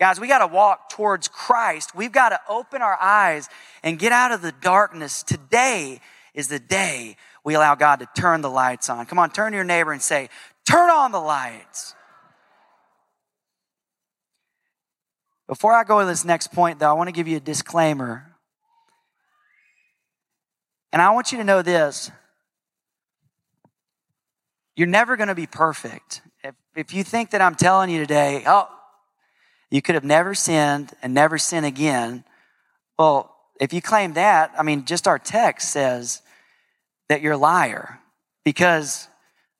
Guys, 0.02 0.20
we 0.20 0.28
got 0.28 0.40
to 0.40 0.48
walk 0.48 0.90
towards 0.90 1.28
Christ. 1.28 1.94
We've 1.94 2.12
got 2.12 2.30
to 2.30 2.40
open 2.50 2.82
our 2.82 3.00
eyes 3.00 3.48
and 3.84 4.00
get 4.00 4.12
out 4.12 4.32
of 4.32 4.42
the 4.42 4.52
darkness. 4.52 5.22
Today 5.22 6.02
is 6.34 6.48
the 6.48 6.58
day 6.58 7.18
we 7.44 7.54
allow 7.54 7.76
God 7.76 7.98
to 7.98 8.10
turn 8.20 8.42
the 8.42 8.50
lights 8.50 8.90
on. 8.90 9.06
Come 9.06 9.20
on, 9.20 9.30
turn 9.30 9.52
to 9.52 9.56
your 9.58 9.64
neighbor 9.64 9.92
and 9.92 10.02
say, 10.02 10.30
Turn 10.68 10.90
on 10.90 11.12
the 11.12 11.20
lights. 11.20 11.94
Before 15.48 15.72
I 15.72 15.84
go 15.84 16.00
to 16.00 16.08
this 16.08 16.26
next 16.26 16.52
point, 16.52 16.80
though, 16.80 16.90
I 16.90 16.94
want 16.94 17.10
to 17.10 17.14
give 17.14 17.28
you 17.28 17.38
a 17.38 17.42
disclaimer. 17.42 18.26
And 20.92 21.00
I 21.00 21.12
want 21.12 21.32
you 21.32 21.38
to 21.38 21.44
know 21.44 21.62
this 21.62 22.10
you're 24.76 24.88
never 24.88 25.16
going 25.16 25.30
to 25.30 25.36
be 25.36 25.46
perfect. 25.46 26.22
If, 26.44 26.56
if 26.76 26.92
you 26.92 27.04
think 27.04 27.30
that 27.32 27.42
I'm 27.42 27.54
telling 27.54 27.92
you 27.92 28.00
today, 28.00 28.42
oh, 28.48 28.68
you 29.72 29.82
could 29.82 29.96
have 29.96 30.04
never 30.04 30.36
sinned 30.36 30.92
and 31.02 31.14
never 31.14 31.38
sin 31.38 31.64
again. 31.64 32.26
Well, 33.00 33.36
if 33.60 33.74
you 33.74 33.82
claim 33.82 34.14
that, 34.14 34.52
I 34.58 34.64
mean, 34.64 34.86
just 34.86 35.08
our 35.08 35.18
text 35.18 35.72
says 35.72 36.22
that 37.10 37.22
you're 37.22 37.34
a 37.34 37.38
liar 37.38 38.00
because 38.44 39.08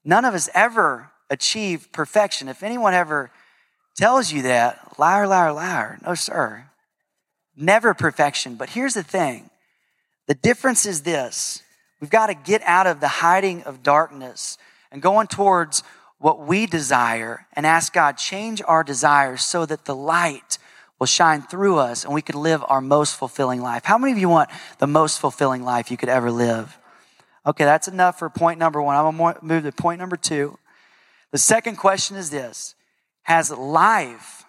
none 0.04 0.26
of 0.26 0.34
us 0.34 0.50
ever 0.54 1.12
achieve 1.30 1.92
perfection. 1.94 2.50
If 2.50 2.62
anyone 2.62 2.94
ever 2.94 3.32
tells 3.96 4.32
you 4.32 4.42
that, 4.44 5.00
liar, 5.00 5.28
liar, 5.28 5.54
liar, 5.54 6.00
no, 6.06 6.14
sir. 6.14 6.66
Never 7.56 7.94
perfection. 7.94 8.56
But 8.56 8.72
here's 8.72 8.94
the 8.94 9.04
thing 9.04 9.50
the 10.28 10.36
difference 10.36 10.86
is 10.86 11.04
this 11.04 11.64
we've 12.00 12.10
got 12.10 12.28
to 12.28 12.34
get 12.34 12.62
out 12.64 12.88
of 12.88 13.00
the 13.00 13.08
hiding 13.08 13.64
of 13.64 13.84
darkness 13.84 14.58
and 14.92 15.02
going 15.02 15.28
towards 15.28 15.84
what 16.22 16.40
we 16.40 16.68
desire 16.68 17.48
and 17.54 17.66
ask 17.66 17.92
God, 17.92 18.18
change 18.18 18.62
our 18.68 18.84
desires 18.84 19.42
so 19.42 19.66
that 19.66 19.86
the 19.86 19.96
light 19.96 20.60
will 21.00 21.08
shine 21.08 21.42
through 21.42 21.78
us 21.78 22.06
and 22.06 22.14
we 22.14 22.22
can 22.22 22.40
live 22.40 22.64
our 22.68 22.80
most 22.80 23.16
fulfilling 23.16 23.62
life. 23.62 23.84
How 23.86 23.98
many 23.98 24.12
of 24.12 24.20
you 24.20 24.30
want 24.30 24.50
the 24.78 24.88
most 24.88 25.20
fulfilling 25.20 25.64
life 25.64 25.90
you 25.90 25.98
could 25.98 26.10
ever 26.10 26.30
live? 26.30 26.78
Okay, 27.46 27.66
that's 27.66 27.88
enough 27.88 28.20
for 28.20 28.30
point 28.30 28.60
number 28.60 28.80
one. 28.80 28.96
I'm 28.96 29.18
going 29.18 29.34
to 29.34 29.44
move 29.44 29.64
to 29.64 29.72
point 29.72 30.00
number 30.00 30.16
two. 30.16 30.60
The 31.32 31.40
second 31.40 31.78
question 31.78 32.16
is 32.18 32.30
this 32.30 32.76
Has 33.24 33.50
life 33.50 34.46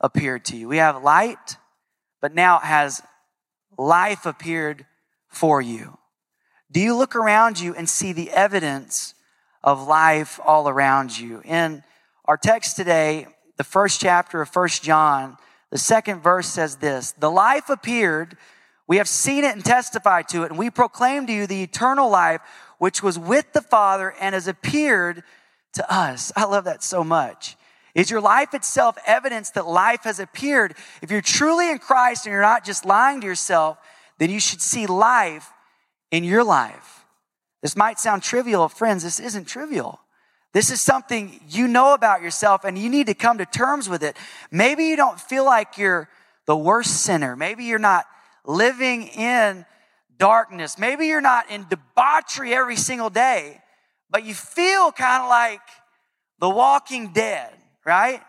appeared 0.00 0.44
to 0.46 0.56
you? 0.56 0.66
We 0.66 0.78
have 0.78 1.04
light, 1.04 1.56
but 2.20 2.34
now 2.34 2.58
has 2.58 3.00
life 3.78 4.26
appeared 4.26 4.86
for 5.28 5.62
you? 5.62 5.98
Do 6.70 6.80
you 6.80 6.96
look 6.96 7.14
around 7.14 7.60
you 7.60 7.74
and 7.74 7.88
see 7.88 8.12
the 8.12 8.30
evidence 8.30 9.14
of 9.64 9.86
life 9.86 10.40
all 10.44 10.68
around 10.68 11.18
you. 11.18 11.40
In 11.44 11.82
our 12.24 12.36
text 12.36 12.76
today, 12.76 13.26
the 13.56 13.64
first 13.64 14.00
chapter 14.00 14.42
of 14.42 14.48
First 14.48 14.82
John, 14.82 15.36
the 15.70 15.78
second 15.78 16.20
verse 16.20 16.48
says 16.48 16.76
this 16.76 17.12
The 17.12 17.30
life 17.30 17.68
appeared, 17.68 18.36
we 18.86 18.96
have 18.96 19.08
seen 19.08 19.44
it 19.44 19.54
and 19.54 19.64
testified 19.64 20.28
to 20.28 20.42
it, 20.42 20.50
and 20.50 20.58
we 20.58 20.70
proclaim 20.70 21.26
to 21.26 21.32
you 21.32 21.46
the 21.46 21.62
eternal 21.62 22.10
life 22.10 22.40
which 22.78 23.02
was 23.02 23.18
with 23.18 23.52
the 23.52 23.62
Father 23.62 24.12
and 24.20 24.34
has 24.34 24.48
appeared 24.48 25.22
to 25.74 25.94
us. 25.94 26.32
I 26.36 26.44
love 26.44 26.64
that 26.64 26.82
so 26.82 27.04
much. 27.04 27.56
Is 27.94 28.10
your 28.10 28.20
life 28.20 28.54
itself 28.54 28.96
evidence 29.06 29.50
that 29.50 29.66
life 29.66 30.04
has 30.04 30.18
appeared? 30.18 30.74
If 31.02 31.10
you're 31.10 31.20
truly 31.20 31.70
in 31.70 31.78
Christ 31.78 32.26
and 32.26 32.32
you're 32.32 32.42
not 32.42 32.64
just 32.64 32.84
lying 32.84 33.20
to 33.20 33.26
yourself, 33.26 33.78
then 34.18 34.30
you 34.30 34.40
should 34.40 34.60
see 34.60 34.86
life 34.86 35.52
in 36.10 36.24
your 36.24 36.42
life. 36.42 37.01
This 37.62 37.76
might 37.76 37.98
sound 37.98 38.22
trivial, 38.22 38.68
friends. 38.68 39.04
This 39.04 39.20
isn't 39.20 39.46
trivial. 39.46 40.00
This 40.52 40.70
is 40.70 40.80
something 40.80 41.40
you 41.48 41.66
know 41.66 41.94
about 41.94 42.20
yourself 42.20 42.64
and 42.64 42.76
you 42.76 42.90
need 42.90 43.06
to 43.06 43.14
come 43.14 43.38
to 43.38 43.46
terms 43.46 43.88
with 43.88 44.02
it. 44.02 44.16
Maybe 44.50 44.86
you 44.86 44.96
don't 44.96 45.18
feel 45.18 45.44
like 45.44 45.78
you're 45.78 46.08
the 46.46 46.56
worst 46.56 47.02
sinner. 47.02 47.36
Maybe 47.36 47.64
you're 47.64 47.78
not 47.78 48.04
living 48.44 49.06
in 49.06 49.64
darkness. 50.18 50.78
Maybe 50.78 51.06
you're 51.06 51.22
not 51.22 51.50
in 51.50 51.66
debauchery 51.70 52.52
every 52.52 52.76
single 52.76 53.10
day, 53.10 53.60
but 54.10 54.24
you 54.24 54.34
feel 54.34 54.92
kind 54.92 55.22
of 55.22 55.28
like 55.28 55.60
the 56.38 56.50
walking 56.50 57.12
dead, 57.12 57.50
right? 57.86 58.20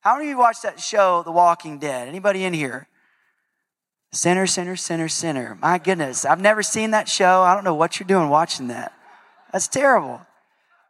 How 0.00 0.14
many 0.16 0.26
of 0.26 0.30
you 0.30 0.38
watched 0.38 0.62
that 0.62 0.78
show, 0.78 1.22
The 1.22 1.32
Walking 1.32 1.78
Dead? 1.78 2.08
Anybody 2.08 2.44
in 2.44 2.52
here? 2.52 2.86
Sinner, 4.14 4.46
sinner, 4.46 4.76
sinner, 4.76 5.08
sinner. 5.08 5.58
My 5.60 5.76
goodness, 5.78 6.24
I've 6.24 6.40
never 6.40 6.62
seen 6.62 6.92
that 6.92 7.08
show. 7.08 7.42
I 7.42 7.52
don't 7.52 7.64
know 7.64 7.74
what 7.74 7.98
you're 7.98 8.06
doing 8.06 8.28
watching 8.28 8.68
that. 8.68 8.92
That's 9.52 9.66
terrible. 9.66 10.20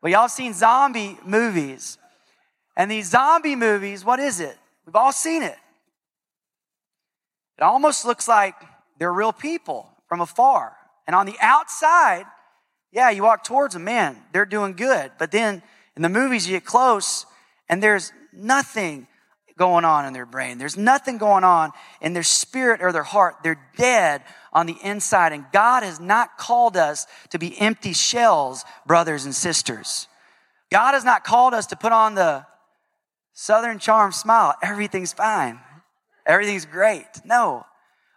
Well, 0.02 0.12
y'all 0.12 0.28
seen 0.28 0.52
zombie 0.52 1.18
movies. 1.24 1.96
And 2.76 2.90
these 2.90 3.08
zombie 3.08 3.56
movies, 3.56 4.04
what 4.04 4.20
is 4.20 4.40
it? 4.40 4.58
We've 4.84 4.94
all 4.94 5.12
seen 5.12 5.42
it. 5.42 5.56
It 7.56 7.62
almost 7.62 8.04
looks 8.04 8.28
like 8.28 8.56
they're 8.98 9.12
real 9.12 9.32
people 9.32 9.88
from 10.06 10.20
afar. 10.20 10.76
And 11.06 11.16
on 11.16 11.24
the 11.24 11.36
outside, 11.40 12.26
yeah, 12.92 13.08
you 13.08 13.22
walk 13.22 13.42
towards 13.42 13.72
them, 13.72 13.84
man, 13.84 14.18
they're 14.32 14.44
doing 14.44 14.74
good. 14.74 15.12
But 15.18 15.30
then 15.30 15.62
in 15.96 16.02
the 16.02 16.10
movies, 16.10 16.46
you 16.46 16.56
get 16.56 16.66
close 16.66 17.24
and 17.70 17.82
there's 17.82 18.12
nothing 18.34 19.06
going 19.56 19.84
on 19.84 20.04
in 20.04 20.12
their 20.12 20.26
brain. 20.26 20.58
There's 20.58 20.76
nothing 20.76 21.18
going 21.18 21.44
on 21.44 21.70
in 22.00 22.12
their 22.12 22.24
spirit 22.24 22.82
or 22.82 22.92
their 22.92 23.04
heart. 23.04 23.36
They're 23.42 23.60
dead 23.76 24.22
on 24.52 24.66
the 24.66 24.76
inside. 24.82 25.32
And 25.32 25.44
God 25.52 25.82
has 25.82 26.00
not 26.00 26.36
called 26.38 26.76
us 26.76 27.06
to 27.30 27.38
be 27.38 27.58
empty 27.60 27.92
shells, 27.92 28.64
brothers 28.86 29.24
and 29.24 29.34
sisters. 29.34 30.08
God 30.72 30.94
has 30.94 31.04
not 31.04 31.24
called 31.24 31.54
us 31.54 31.66
to 31.66 31.76
put 31.76 31.92
on 31.92 32.14
the 32.14 32.46
Southern 33.32 33.78
charm 33.78 34.12
smile. 34.12 34.54
Everything's 34.62 35.12
fine. 35.12 35.60
Everything's 36.26 36.66
great. 36.66 37.06
No. 37.24 37.64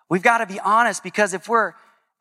We've 0.09 0.23
got 0.23 0.39
to 0.39 0.45
be 0.45 0.59
honest 0.59 1.03
because 1.03 1.33
if 1.33 1.49
we're 1.49 1.73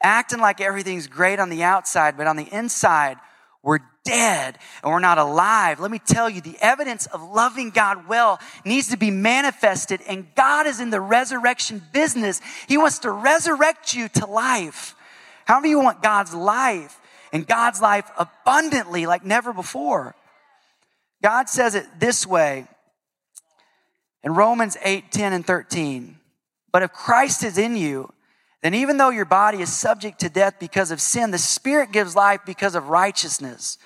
acting 0.02 0.40
like 0.40 0.60
everything's 0.60 1.06
great 1.06 1.38
on 1.38 1.48
the 1.48 1.62
outside, 1.62 2.16
but 2.16 2.26
on 2.26 2.36
the 2.36 2.48
inside, 2.52 3.18
we're 3.62 3.80
dead 4.06 4.58
and 4.82 4.92
we're 4.92 5.00
not 5.00 5.18
alive. 5.18 5.80
Let 5.80 5.90
me 5.90 5.98
tell 5.98 6.30
you, 6.30 6.40
the 6.40 6.56
evidence 6.60 7.06
of 7.06 7.22
loving 7.22 7.70
God 7.70 8.08
well 8.08 8.40
needs 8.64 8.88
to 8.88 8.96
be 8.96 9.10
manifested, 9.10 10.00
and 10.08 10.26
God 10.34 10.66
is 10.66 10.80
in 10.80 10.90
the 10.90 11.00
resurrection 11.00 11.82
business. 11.92 12.40
He 12.68 12.78
wants 12.78 13.00
to 13.00 13.10
resurrect 13.10 13.94
you 13.94 14.08
to 14.08 14.26
life. 14.26 14.94
How 15.44 15.60
many 15.60 15.70
you 15.70 15.80
want 15.80 16.02
God's 16.02 16.34
life 16.34 16.98
and 17.32 17.46
God's 17.46 17.80
life 17.80 18.10
abundantly 18.18 19.06
like 19.06 19.24
never 19.24 19.52
before? 19.52 20.14
God 21.22 21.48
says 21.48 21.74
it 21.74 21.86
this 21.98 22.26
way 22.26 22.66
in 24.22 24.34
Romans 24.34 24.76
8 24.82 25.10
10 25.10 25.32
and 25.32 25.46
13. 25.46 26.18
But 26.72 26.82
if 26.82 26.92
Christ 26.92 27.42
is 27.42 27.58
in 27.58 27.76
you, 27.76 28.12
then 28.62 28.74
even 28.74 28.96
though 28.96 29.10
your 29.10 29.24
body 29.24 29.62
is 29.62 29.72
subject 29.72 30.20
to 30.20 30.28
death 30.28 30.56
because 30.58 30.90
of 30.90 31.00
sin, 31.00 31.30
the 31.30 31.38
Spirit 31.38 31.92
gives 31.92 32.16
life 32.16 32.40
because 32.44 32.74
of 32.74 32.88
righteousness. 32.88 33.78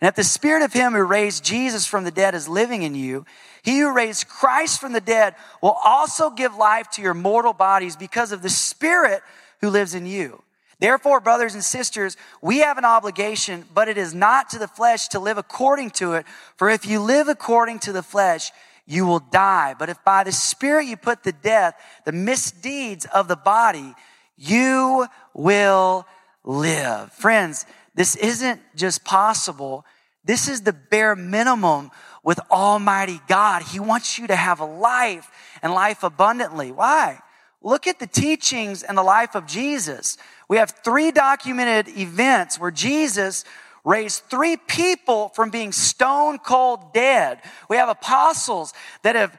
And 0.00 0.08
if 0.08 0.14
the 0.14 0.24
Spirit 0.24 0.62
of 0.62 0.72
Him 0.72 0.92
who 0.92 1.02
raised 1.02 1.44
Jesus 1.44 1.86
from 1.86 2.04
the 2.04 2.10
dead 2.10 2.34
is 2.34 2.48
living 2.48 2.82
in 2.82 2.94
you, 2.94 3.26
He 3.62 3.80
who 3.80 3.92
raised 3.92 4.28
Christ 4.28 4.80
from 4.80 4.92
the 4.92 5.00
dead 5.00 5.34
will 5.60 5.76
also 5.84 6.30
give 6.30 6.54
life 6.54 6.88
to 6.90 7.02
your 7.02 7.14
mortal 7.14 7.52
bodies 7.52 7.96
because 7.96 8.30
of 8.30 8.42
the 8.42 8.48
Spirit 8.48 9.22
who 9.60 9.70
lives 9.70 9.94
in 9.94 10.06
you. 10.06 10.42
Therefore, 10.80 11.20
brothers 11.20 11.54
and 11.54 11.64
sisters, 11.64 12.16
we 12.40 12.58
have 12.58 12.78
an 12.78 12.84
obligation, 12.84 13.64
but 13.74 13.88
it 13.88 13.98
is 13.98 14.14
not 14.14 14.50
to 14.50 14.60
the 14.60 14.68
flesh 14.68 15.08
to 15.08 15.18
live 15.18 15.36
according 15.36 15.90
to 15.92 16.12
it. 16.12 16.24
For 16.56 16.70
if 16.70 16.86
you 16.86 17.00
live 17.00 17.26
according 17.26 17.80
to 17.80 17.92
the 17.92 18.02
flesh, 18.02 18.52
you 18.86 19.04
will 19.04 19.18
die. 19.18 19.74
But 19.76 19.88
if 19.88 20.02
by 20.04 20.22
the 20.22 20.30
Spirit 20.30 20.86
you 20.86 20.96
put 20.96 21.24
to 21.24 21.32
death 21.32 21.74
the 22.04 22.12
misdeeds 22.12 23.06
of 23.06 23.26
the 23.26 23.36
body, 23.36 23.94
you 24.36 25.08
will 25.34 26.06
live. 26.44 27.12
Friends, 27.12 27.66
this 27.98 28.14
isn't 28.14 28.60
just 28.76 29.04
possible. 29.04 29.84
This 30.24 30.46
is 30.46 30.60
the 30.60 30.72
bare 30.72 31.16
minimum 31.16 31.90
with 32.22 32.38
Almighty 32.48 33.20
God. 33.26 33.62
He 33.62 33.80
wants 33.80 34.20
you 34.20 34.28
to 34.28 34.36
have 34.36 34.60
a 34.60 34.64
life 34.64 35.28
and 35.62 35.74
life 35.74 36.04
abundantly. 36.04 36.70
Why? 36.70 37.18
Look 37.60 37.88
at 37.88 37.98
the 37.98 38.06
teachings 38.06 38.84
and 38.84 38.96
the 38.96 39.02
life 39.02 39.34
of 39.34 39.48
Jesus. 39.48 40.16
We 40.48 40.58
have 40.58 40.74
three 40.84 41.10
documented 41.10 41.88
events 41.98 42.56
where 42.60 42.70
Jesus 42.70 43.44
raised 43.84 44.22
three 44.30 44.56
people 44.56 45.30
from 45.30 45.50
being 45.50 45.72
stone 45.72 46.38
cold 46.38 46.94
dead. 46.94 47.40
We 47.68 47.78
have 47.78 47.88
apostles 47.88 48.74
that 49.02 49.16
have, 49.16 49.36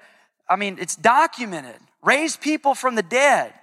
I 0.49 0.57
mean, 0.57 0.79
it's 0.81 0.97
documented, 0.97 1.77
raised 2.03 2.41
people 2.41 2.75
from 2.75 2.95
the 2.95 3.03
dead. 3.03 3.53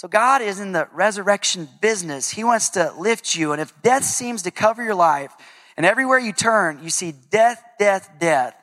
So 0.00 0.08
God 0.08 0.40
is 0.40 0.60
in 0.60 0.72
the 0.72 0.88
resurrection 0.94 1.68
business. 1.82 2.30
He 2.30 2.42
wants 2.42 2.70
to 2.70 2.90
lift 2.98 3.36
you. 3.36 3.52
And 3.52 3.60
if 3.60 3.82
death 3.82 4.02
seems 4.02 4.40
to 4.44 4.50
cover 4.50 4.82
your 4.82 4.94
life, 4.94 5.30
and 5.76 5.84
everywhere 5.84 6.18
you 6.18 6.32
turn, 6.32 6.80
you 6.82 6.88
see 6.88 7.12
death, 7.12 7.62
death, 7.78 8.08
death, 8.18 8.54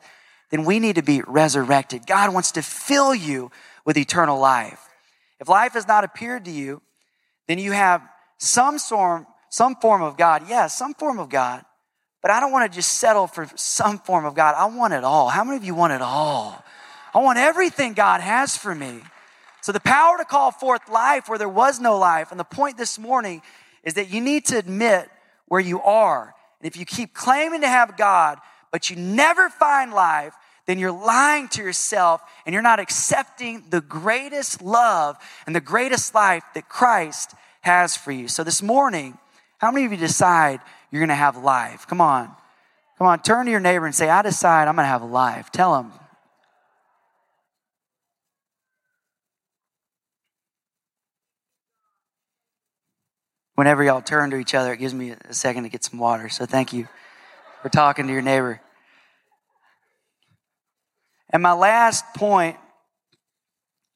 then 0.50 0.64
we 0.64 0.80
need 0.80 0.96
to 0.96 1.02
be 1.02 1.22
resurrected. 1.24 2.08
God 2.08 2.34
wants 2.34 2.50
to 2.52 2.62
fill 2.62 3.14
you 3.14 3.52
with 3.84 3.96
eternal 3.96 4.40
life. 4.40 4.80
If 5.38 5.48
life 5.48 5.74
has 5.74 5.86
not 5.86 6.02
appeared 6.02 6.44
to 6.46 6.50
you, 6.50 6.82
then 7.46 7.60
you 7.60 7.70
have 7.70 8.02
some 8.38 8.80
form, 8.80 9.24
some 9.48 9.76
form 9.76 10.02
of 10.02 10.16
God. 10.16 10.42
Yes, 10.48 10.76
some 10.76 10.92
form 10.92 11.20
of 11.20 11.28
God. 11.28 11.64
But 12.20 12.32
I 12.32 12.40
don't 12.40 12.50
want 12.50 12.68
to 12.68 12.76
just 12.76 12.94
settle 12.94 13.28
for 13.28 13.48
some 13.54 14.00
form 14.00 14.24
of 14.24 14.34
God. 14.34 14.56
I 14.58 14.66
want 14.76 14.92
it 14.92 15.04
all. 15.04 15.28
How 15.28 15.44
many 15.44 15.56
of 15.56 15.62
you 15.62 15.76
want 15.76 15.92
it 15.92 16.02
all? 16.02 16.64
I 17.14 17.20
want 17.20 17.38
everything 17.38 17.92
God 17.92 18.22
has 18.22 18.56
for 18.56 18.74
me. 18.74 19.02
So, 19.60 19.72
the 19.72 19.80
power 19.80 20.16
to 20.18 20.24
call 20.24 20.50
forth 20.50 20.88
life 20.88 21.28
where 21.28 21.38
there 21.38 21.48
was 21.48 21.80
no 21.80 21.98
life. 21.98 22.30
And 22.30 22.38
the 22.38 22.44
point 22.44 22.78
this 22.78 22.98
morning 22.98 23.42
is 23.82 23.94
that 23.94 24.10
you 24.10 24.20
need 24.20 24.46
to 24.46 24.58
admit 24.58 25.08
where 25.46 25.60
you 25.60 25.80
are. 25.82 26.34
And 26.60 26.66
if 26.66 26.76
you 26.76 26.84
keep 26.84 27.14
claiming 27.14 27.62
to 27.62 27.68
have 27.68 27.96
God, 27.96 28.38
but 28.70 28.90
you 28.90 28.96
never 28.96 29.48
find 29.48 29.92
life, 29.92 30.34
then 30.66 30.78
you're 30.78 30.92
lying 30.92 31.48
to 31.48 31.62
yourself 31.62 32.20
and 32.44 32.52
you're 32.52 32.62
not 32.62 32.78
accepting 32.78 33.64
the 33.70 33.80
greatest 33.80 34.62
love 34.62 35.16
and 35.46 35.56
the 35.56 35.60
greatest 35.60 36.14
life 36.14 36.44
that 36.54 36.68
Christ 36.68 37.34
has 37.62 37.96
for 37.96 38.12
you. 38.12 38.28
So, 38.28 38.44
this 38.44 38.62
morning, 38.62 39.18
how 39.58 39.70
many 39.70 39.86
of 39.86 39.92
you 39.92 39.98
decide 39.98 40.60
you're 40.90 41.00
going 41.00 41.08
to 41.08 41.14
have 41.14 41.36
life? 41.36 41.86
Come 41.86 42.00
on. 42.00 42.30
Come 42.98 43.06
on, 43.06 43.22
turn 43.22 43.46
to 43.46 43.50
your 43.50 43.60
neighbor 43.60 43.86
and 43.86 43.94
say, 43.94 44.08
I 44.08 44.22
decide 44.22 44.66
I'm 44.66 44.74
going 44.74 44.84
to 44.84 44.88
have 44.88 45.04
life. 45.04 45.50
Tell 45.52 45.72
them, 45.72 45.92
whenever 53.58 53.82
y'all 53.82 54.00
turn 54.00 54.30
to 54.30 54.36
each 54.36 54.54
other, 54.54 54.72
it 54.72 54.76
gives 54.76 54.94
me 54.94 55.10
a 55.10 55.34
second 55.34 55.64
to 55.64 55.68
get 55.68 55.82
some 55.82 55.98
water. 55.98 56.28
So 56.28 56.46
thank 56.46 56.72
you 56.72 56.86
for 57.60 57.68
talking 57.68 58.06
to 58.06 58.12
your 58.12 58.22
neighbor. 58.22 58.60
And 61.30 61.42
my 61.42 61.54
last 61.54 62.04
point, 62.14 62.56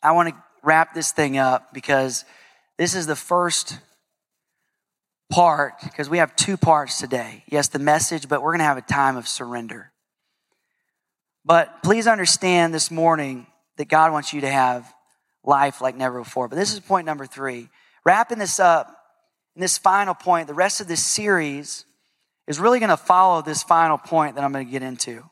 I 0.03 0.11
want 0.11 0.31
to 0.31 0.35
wrap 0.65 0.95
this 0.95 1.13
thing 1.13 1.39
up 1.39 1.73
because 1.73 2.25
this 2.77 2.97
is 2.97 3.07
the 3.07 3.15
first 3.15 3.79
part, 5.31 5.75
because 5.85 6.11
we 6.11 6.19
have 6.19 6.35
two 6.35 6.57
parts 6.57 6.99
today. 6.99 7.45
Yes, 7.47 7.69
the 7.69 7.79
message, 7.79 8.29
but 8.29 8.43
we're 8.43 8.51
going 8.51 8.59
to 8.59 8.65
have 8.65 8.79
a 8.79 8.83
time 8.83 9.17
of 9.17 9.29
surrender. 9.29 9.93
But 11.45 11.85
please 11.85 12.09
understand 12.09 12.75
this 12.75 12.91
morning 12.91 13.47
that 13.77 13.87
God 13.87 14.11
wants 14.11 14.33
you 14.33 14.41
to 14.41 14.51
have 14.51 14.93
life 15.45 15.81
like 15.81 15.97
never 15.97 16.19
before. 16.19 16.49
But 16.49 16.57
this 16.57 16.73
is 16.73 16.81
point 16.81 17.07
number 17.07 17.27
three. 17.27 17.69
Wrapping 18.05 18.41
this 18.41 18.59
up, 18.59 18.99
and 19.55 19.63
this 19.63 19.79
final 19.79 20.15
point, 20.15 20.47
the 20.47 20.55
rest 20.55 20.81
of 20.81 20.89
this 20.89 21.05
series 21.05 21.85
is 22.47 22.59
really 22.59 22.79
going 22.79 22.91
to 22.91 22.97
follow 22.97 23.43
this 23.43 23.63
final 23.63 23.99
point 23.99 24.35
that 24.37 24.45
I'm 24.45 24.53
going 24.53 24.67
to 24.67 24.73
get 24.73 24.83
into. 24.83 25.23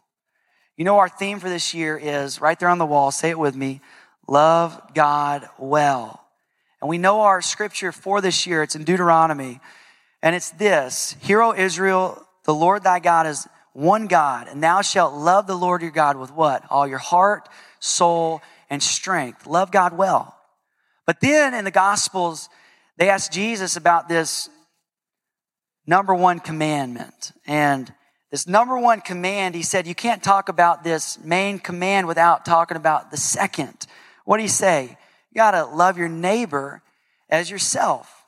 You 0.76 0.84
know, 0.84 0.98
our 0.98 1.08
theme 1.08 1.40
for 1.40 1.48
this 1.48 1.74
year 1.74 1.98
is 1.98 2.40
right 2.40 2.58
there 2.58 2.68
on 2.68 2.78
the 2.78 2.86
wall, 2.86 3.10
say 3.10 3.30
it 3.30 3.38
with 3.38 3.56
me 3.56 3.80
love 4.26 4.80
God 4.94 5.48
well. 5.58 6.24
And 6.80 6.88
we 6.88 6.98
know 6.98 7.22
our 7.22 7.42
scripture 7.42 7.92
for 7.92 8.20
this 8.20 8.46
year, 8.46 8.62
it's 8.62 8.76
in 8.76 8.84
Deuteronomy, 8.84 9.60
and 10.22 10.36
it's 10.36 10.50
this 10.50 11.16
Hear, 11.20 11.42
O 11.42 11.52
Israel, 11.52 12.24
the 12.44 12.54
Lord 12.54 12.84
thy 12.84 13.00
God 13.00 13.26
is 13.26 13.46
one 13.72 14.06
God, 14.06 14.48
and 14.48 14.62
thou 14.62 14.82
shalt 14.82 15.14
love 15.14 15.46
the 15.46 15.56
Lord 15.56 15.82
your 15.82 15.90
God 15.90 16.16
with 16.16 16.32
what? 16.32 16.64
All 16.70 16.86
your 16.86 16.98
heart, 16.98 17.48
soul, 17.80 18.40
and 18.68 18.82
strength. 18.82 19.46
Love 19.46 19.70
God 19.70 19.96
well. 19.96 20.36
But 21.06 21.20
then 21.20 21.54
in 21.54 21.64
the 21.64 21.70
Gospels, 21.70 22.48
they 23.00 23.08
asked 23.08 23.32
Jesus 23.32 23.76
about 23.76 24.10
this 24.10 24.50
number 25.86 26.14
one 26.14 26.38
commandment. 26.38 27.32
And 27.46 27.90
this 28.30 28.46
number 28.46 28.78
one 28.78 29.00
command, 29.00 29.54
he 29.54 29.62
said, 29.62 29.86
you 29.86 29.94
can't 29.94 30.22
talk 30.22 30.50
about 30.50 30.84
this 30.84 31.18
main 31.18 31.58
command 31.60 32.06
without 32.06 32.44
talking 32.44 32.76
about 32.76 33.10
the 33.10 33.16
second. 33.16 33.86
What 34.26 34.36
do 34.36 34.42
you 34.42 34.50
say? 34.50 34.98
You 35.30 35.34
got 35.34 35.52
to 35.52 35.64
love 35.64 35.96
your 35.96 36.10
neighbor 36.10 36.82
as 37.30 37.50
yourself. 37.50 38.26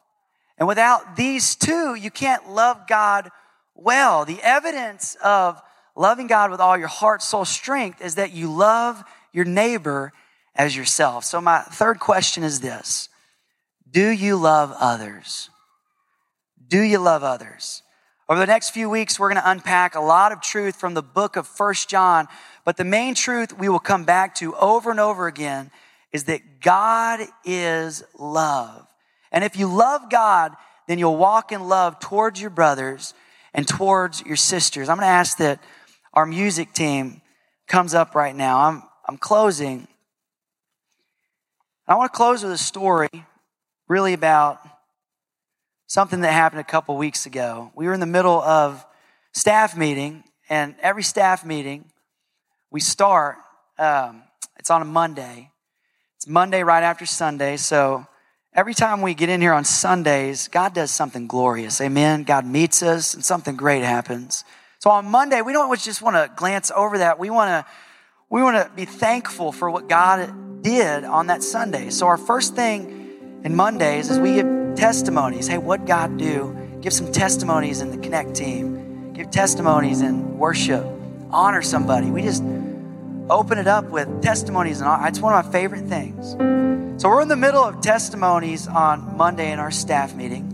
And 0.57 0.67
without 0.67 1.17
these 1.17 1.55
two, 1.55 1.95
you 1.95 2.11
can't 2.11 2.49
love 2.49 2.89
God 2.89 3.29
well. 3.75 4.25
The 4.25 4.41
evidence 4.41 5.19
of 5.23 5.61
loving 5.95 6.29
God 6.29 6.51
with 6.51 6.61
all 6.61 6.79
your 6.79 6.89
heart, 6.89 7.21
soul, 7.23 7.45
strength 7.45 8.01
is 8.01 8.15
that 8.15 8.33
you 8.33 8.51
love 8.51 9.05
your 9.35 9.45
neighbor 9.45 10.15
as 10.57 10.75
yourself. 10.75 11.27
So, 11.27 11.43
my 11.43 11.61
third 11.61 12.01
question 12.01 12.43
is 12.43 12.61
this 12.61 13.11
do 13.93 14.09
you 14.09 14.37
love 14.37 14.75
others? 14.81 15.51
Do 16.67 16.81
you 16.81 16.99
love 16.99 17.23
others? 17.23 17.83
Over 18.29 18.41
the 18.41 18.47
next 18.47 18.71
few 18.71 18.89
weeks, 18.89 19.21
we're 19.21 19.29
going 19.29 19.43
to 19.43 19.51
unpack 19.51 19.95
a 19.95 20.01
lot 20.01 20.33
of 20.33 20.41
truth 20.41 20.77
from 20.77 20.95
the 20.95 21.03
book 21.03 21.37
of 21.37 21.47
First 21.47 21.91
John, 21.91 22.29
but 22.65 22.79
the 22.79 22.85
main 22.85 23.15
truth 23.15 23.59
we 23.59 23.69
will 23.69 23.79
come 23.79 24.05
back 24.05 24.35
to 24.37 24.55
over 24.57 24.91
and 24.91 24.99
over 24.99 25.27
again 25.27 25.71
is 26.13 26.25
that 26.25 26.63
God 26.63 27.21
is 27.45 28.03
love. 28.19 28.87
And 29.31 29.45
if 29.45 29.59
you 29.59 29.67
love 29.67 30.09
God, 30.09 30.53
then 30.89 30.99
you'll 30.99 31.19
walk 31.19 31.53
in 31.53 31.69
love 31.69 32.01
towards 32.01 32.41
your 32.41 32.51
brothers 32.51 33.13
and 33.53 33.69
towards 33.69 34.23
your 34.25 34.37
sisters. 34.37 34.89
I'm 34.89 34.97
going 34.97 35.07
to 35.07 35.13
ask 35.13 35.37
that 35.39 35.63
our 36.15 36.25
music 36.25 36.73
team 36.73 37.21
comes 37.67 37.93
up 37.93 38.15
right 38.15 38.35
now. 38.35 38.61
I'm, 38.61 38.83
I'm 39.07 39.19
closing. 39.19 39.87
I 41.87 41.97
want 41.97 42.11
to 42.13 42.17
close 42.17 42.43
with 42.43 42.53
a 42.53 42.59
story 42.59 43.09
really 43.93 44.15
about 44.15 44.59
something 45.87 46.23
that 46.23 46.33
happened 46.33 46.63
a 46.63 46.65
couple 46.65 46.97
weeks 46.97 47.27
ago. 47.27 47.71
We 47.75 47.87
were 47.87 47.93
in 47.93 48.01
the 48.01 48.07
middle 48.07 48.41
of 48.41 48.83
staff 49.35 49.77
meeting, 49.77 50.25
and 50.49 50.75
every 50.81 51.03
staff 51.03 51.45
meeting, 51.45 51.85
we 52.71 52.81
start, 52.81 53.37
um, 53.79 54.23
it's 54.59 54.71
on 54.71 54.81
a 54.81 54.87
Monday. 54.87 55.51
It's 56.17 56.27
Monday 56.27 56.63
right 56.63 56.83
after 56.83 57.05
Sunday, 57.05 57.59
so 57.59 58.07
every 58.55 58.73
time 58.73 59.03
we 59.03 59.13
get 59.13 59.29
in 59.29 59.43
here 59.43 59.53
on 59.53 59.65
Sundays, 59.65 60.49
God 60.49 60.73
does 60.73 60.91
something 60.91 61.27
glorious. 61.27 61.79
Amen. 61.83 62.23
God 62.23 62.47
meets 62.47 62.83
us, 62.83 63.13
and 63.13 63.23
something 63.23 63.57
great 63.57 63.83
happens. 63.83 64.43
So 64.79 64.89
on 64.89 65.05
Monday, 65.05 65.43
we 65.43 65.53
don't 65.53 65.79
just 65.79 66.01
want 66.01 66.17
to 66.17 66.33
glance 66.35 66.71
over 66.75 66.97
that. 66.97 67.19
We 67.19 67.29
want 67.29 67.51
to 67.51 67.71
we 68.31 68.43
want 68.43 68.57
to 68.57 68.75
be 68.75 68.87
thankful 68.87 69.53
for 69.53 69.71
what 69.71 69.91
God 69.91 70.63
did 70.63 71.05
on 71.05 71.27
that 71.27 71.43
Sunday. 71.43 71.91
So 71.91 72.07
our 72.07 72.17
first 72.17 72.55
thing 72.55 73.02
and 73.45 73.57
Mondays 73.57 74.11
as 74.11 74.19
we 74.19 74.35
give 74.35 74.75
testimonies. 74.77 75.47
Hey, 75.47 75.59
what 75.59 75.85
God 75.87 76.17
do? 76.19 76.57
Give 76.81 76.93
some 76.93 77.11
testimonies 77.13 77.81
in 77.81 77.91
the 77.91 77.99
Connect 77.99 78.35
team. 78.35 79.13
Give 79.13 79.31
testimonies 79.31 80.01
in 80.01 80.39
worship. 80.39 80.87
Honor 81.31 81.63
somebody. 81.63 82.11
We 82.11 82.23
just 82.23 82.43
open 83.31 83.59
it 83.59 83.67
up 83.67 83.87
with 83.87 84.23
testimonies, 84.23 84.81
and 84.81 85.07
it's 85.07 85.21
one 85.21 85.33
of 85.35 85.45
my 85.45 85.53
favorite 85.53 85.87
things. 85.87 86.33
So 87.01 87.09
we're 87.09 87.23
in 87.23 87.29
the 87.29 87.37
middle 87.37 87.65
of 87.65 87.81
testimonies 87.81 88.69
on 88.69 89.17
Monday 89.17 89.51
in 89.51 89.59
our 89.59 89.71
staff 89.71 90.15
meeting. 90.15 90.49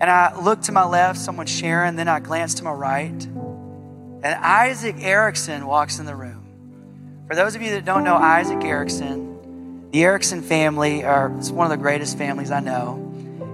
And 0.00 0.08
I 0.08 0.38
look 0.40 0.62
to 0.62 0.72
my 0.72 0.84
left, 0.84 1.18
someone 1.18 1.46
sharing, 1.46 1.96
then 1.96 2.06
I 2.06 2.20
glance 2.20 2.54
to 2.54 2.64
my 2.64 2.72
right. 2.72 3.24
And 3.24 4.26
Isaac 4.26 4.96
Erickson 5.00 5.66
walks 5.66 5.98
in 5.98 6.06
the 6.06 6.14
room. 6.14 6.44
For 7.26 7.34
those 7.34 7.56
of 7.56 7.62
you 7.62 7.70
that 7.70 7.84
don't 7.84 8.04
know 8.04 8.14
Isaac 8.14 8.62
Erickson, 8.64 9.27
The 9.90 10.04
Erickson 10.04 10.42
family 10.42 11.02
are 11.02 11.34
it's 11.38 11.50
one 11.50 11.64
of 11.64 11.70
the 11.70 11.82
greatest 11.82 12.18
families 12.18 12.50
I 12.50 12.60
know. 12.60 13.04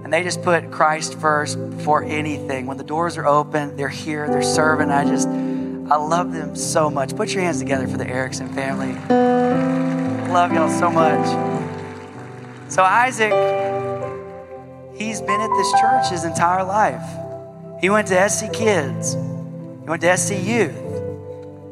And 0.03 0.11
they 0.11 0.21
just 0.21 0.41
put 0.41 0.69
Christ 0.69 1.17
first 1.17 1.57
before 1.77 2.03
anything. 2.03 2.65
When 2.65 2.75
the 2.75 2.83
doors 2.83 3.15
are 3.17 3.25
open, 3.25 3.77
they're 3.77 3.87
here, 3.87 4.27
they're 4.27 4.43
serving. 4.43 4.91
I 4.91 5.05
just, 5.05 5.29
I 5.29 5.95
love 5.95 6.33
them 6.33 6.55
so 6.57 6.89
much. 6.89 7.15
Put 7.15 7.33
your 7.33 7.41
hands 7.41 7.59
together 7.59 7.87
for 7.87 7.97
the 7.97 8.05
Erickson 8.05 8.49
family. 8.49 8.93
Love 10.29 10.51
y'all 10.51 10.69
so 10.69 10.91
much. 10.91 11.25
So, 12.69 12.83
Isaac, 12.83 13.31
he's 14.93 15.21
been 15.21 15.39
at 15.39 15.49
this 15.55 15.71
church 15.79 16.09
his 16.09 16.25
entire 16.25 16.65
life. 16.65 17.01
He 17.79 17.89
went 17.89 18.07
to 18.09 18.29
SC 18.29 18.51
Kids, 18.51 19.13
he 19.13 19.89
went 19.89 20.01
to 20.01 20.17
SC 20.17 20.33
Youth. 20.33 20.75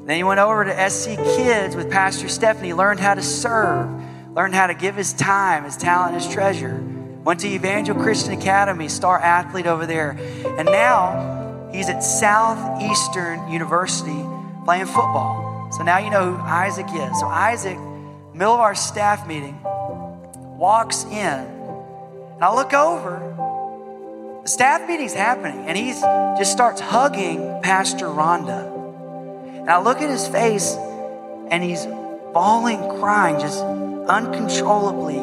Then 0.05 0.17
he 0.17 0.23
went 0.23 0.39
over 0.39 0.63
to 0.63 0.89
SC 0.89 1.17
Kids 1.17 1.75
with 1.75 1.91
Pastor 1.91 2.29
Stephanie, 2.29 2.73
learned 2.73 3.01
how 3.01 3.13
to 3.13 3.21
serve, 3.21 3.89
learned 4.35 4.55
how 4.55 4.67
to 4.67 4.73
give 4.73 4.95
his 4.95 5.13
time, 5.13 5.63
his 5.63 5.77
talent, 5.77 6.15
his 6.15 6.27
treasure. 6.27 6.83
Went 7.23 7.39
to 7.41 7.47
Evangel 7.47 7.95
Christian 7.95 8.33
Academy, 8.33 8.89
star 8.89 9.19
athlete 9.19 9.67
over 9.67 9.85
there. 9.85 10.11
And 10.57 10.65
now 10.65 11.69
he's 11.71 11.87
at 11.89 11.99
Southeastern 11.99 13.49
University 13.49 14.25
playing 14.65 14.87
football. 14.87 15.69
So 15.71 15.83
now 15.83 15.99
you 15.99 16.09
know 16.09 16.33
who 16.33 16.41
Isaac 16.41 16.87
is. 16.87 17.19
So 17.19 17.27
Isaac, 17.27 17.77
middle 18.33 18.53
of 18.53 18.59
our 18.59 18.75
staff 18.75 19.27
meeting, 19.27 19.57
walks 20.57 21.05
in. 21.05 21.13
And 21.13 22.43
I 22.43 22.53
look 22.53 22.73
over. 22.73 23.19
The 24.43 24.49
staff 24.49 24.87
meeting's 24.87 25.13
happening, 25.13 25.67
and 25.67 25.77
he 25.77 25.91
just 26.37 26.51
starts 26.51 26.81
hugging 26.81 27.61
Pastor 27.61 28.07
Rhonda. 28.07 28.71
And 29.61 29.69
I 29.69 29.79
look 29.81 29.99
at 29.99 30.09
his 30.09 30.27
face, 30.27 30.75
and 31.49 31.63
he's 31.63 31.85
bawling, 32.33 32.99
crying, 32.99 33.39
just 33.39 33.63
uncontrollably 34.07 35.19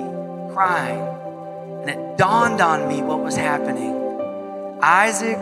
crying. 0.52 1.00
And 1.80 1.90
it 1.90 2.18
dawned 2.18 2.60
on 2.60 2.88
me 2.88 3.02
what 3.02 3.20
was 3.20 3.36
happening. 3.36 3.96
Isaac 4.82 5.38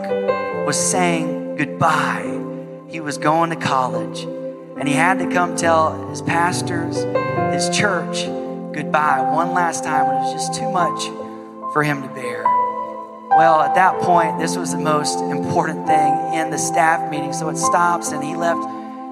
was 0.65 0.77
saying 0.77 1.55
goodbye. 1.55 2.39
He 2.87 2.99
was 2.99 3.17
going 3.17 3.49
to 3.51 3.55
college. 3.55 4.23
And 4.77 4.87
he 4.87 4.93
had 4.93 5.19
to 5.19 5.29
come 5.29 5.55
tell 5.55 6.09
his 6.09 6.21
pastors, 6.21 6.97
his 7.53 7.69
church, 7.75 8.25
goodbye 8.73 9.21
one 9.21 9.53
last 9.53 9.83
time 9.83 10.07
when 10.07 10.15
it 10.17 10.19
was 10.19 10.33
just 10.33 10.59
too 10.59 10.69
much 10.71 11.03
for 11.73 11.83
him 11.83 12.01
to 12.01 12.07
bear. 12.09 12.43
Well, 13.37 13.61
at 13.61 13.75
that 13.75 13.99
point, 14.01 14.39
this 14.39 14.57
was 14.57 14.71
the 14.71 14.79
most 14.79 15.19
important 15.19 15.85
thing 15.85 16.33
in 16.33 16.49
the 16.49 16.57
staff 16.57 17.09
meeting. 17.11 17.31
So 17.33 17.49
it 17.49 17.57
stops, 17.57 18.11
and 18.11 18.23
he 18.23 18.35
left 18.35 18.61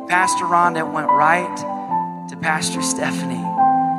Pastor 0.09 0.45
Rhonda, 0.45 0.91
went 0.91 1.09
right 1.09 2.27
to 2.29 2.37
Pastor 2.37 2.81
Stephanie, 2.81 3.35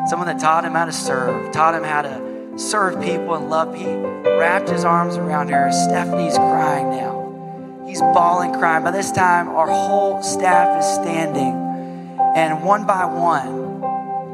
someone 0.08 0.28
that 0.28 0.40
taught 0.40 0.64
him 0.64 0.72
how 0.72 0.86
to 0.86 0.92
serve, 0.92 1.52
taught 1.52 1.74
him 1.74 1.84
how 1.84 2.02
to 2.02 2.58
serve 2.58 3.00
people 3.02 3.34
and 3.34 3.50
love. 3.50 3.74
He 3.74 3.86
wrapped 3.86 4.68
his 4.70 4.84
arms 4.84 5.16
around 5.16 5.50
her. 5.50 5.70
Stephanie's 5.70 6.36
crying 6.36 6.90
now. 6.90 7.84
He's 7.86 8.00
bawling, 8.00 8.52
crying. 8.54 8.84
By 8.84 8.90
this 8.90 9.12
time, 9.12 9.48
our 9.48 9.66
whole 9.66 10.22
staff 10.22 10.78
is 10.78 10.86
standing. 10.94 11.54
And 12.36 12.64
one 12.64 12.86
by 12.86 13.04
one, 13.04 13.80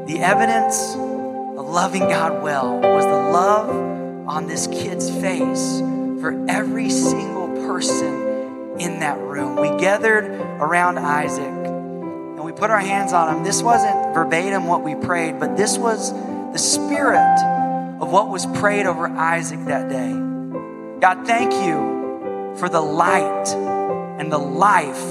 the 0.05 0.19
evidence 0.19 0.93
of 0.95 1.67
loving 1.67 2.07
God 2.07 2.41
well 2.41 2.79
was 2.79 3.05
the 3.05 3.11
love 3.11 3.69
on 4.27 4.47
this 4.47 4.67
kid's 4.67 5.09
face 5.09 5.79
for 6.21 6.45
every 6.49 6.89
single 6.89 7.47
person 7.67 8.79
in 8.79 8.99
that 8.99 9.17
room. 9.19 9.55
We 9.55 9.69
gathered 9.79 10.25
around 10.59 10.99
Isaac 10.99 11.64
put 12.55 12.69
our 12.69 12.79
hands 12.79 13.13
on 13.13 13.35
him. 13.35 13.43
This 13.43 13.61
wasn't 13.61 14.13
verbatim 14.13 14.65
what 14.65 14.83
we 14.83 14.95
prayed, 14.95 15.39
but 15.39 15.57
this 15.57 15.77
was 15.77 16.13
the 16.53 16.57
spirit 16.57 17.39
of 18.01 18.11
what 18.11 18.29
was 18.29 18.45
prayed 18.45 18.85
over 18.85 19.07
Isaac 19.07 19.65
that 19.65 19.89
day. 19.89 20.11
God, 20.99 21.27
thank 21.27 21.53
you 21.53 22.55
for 22.57 22.69
the 22.69 22.81
light 22.81 23.47
and 24.19 24.31
the 24.31 24.37
life 24.37 25.03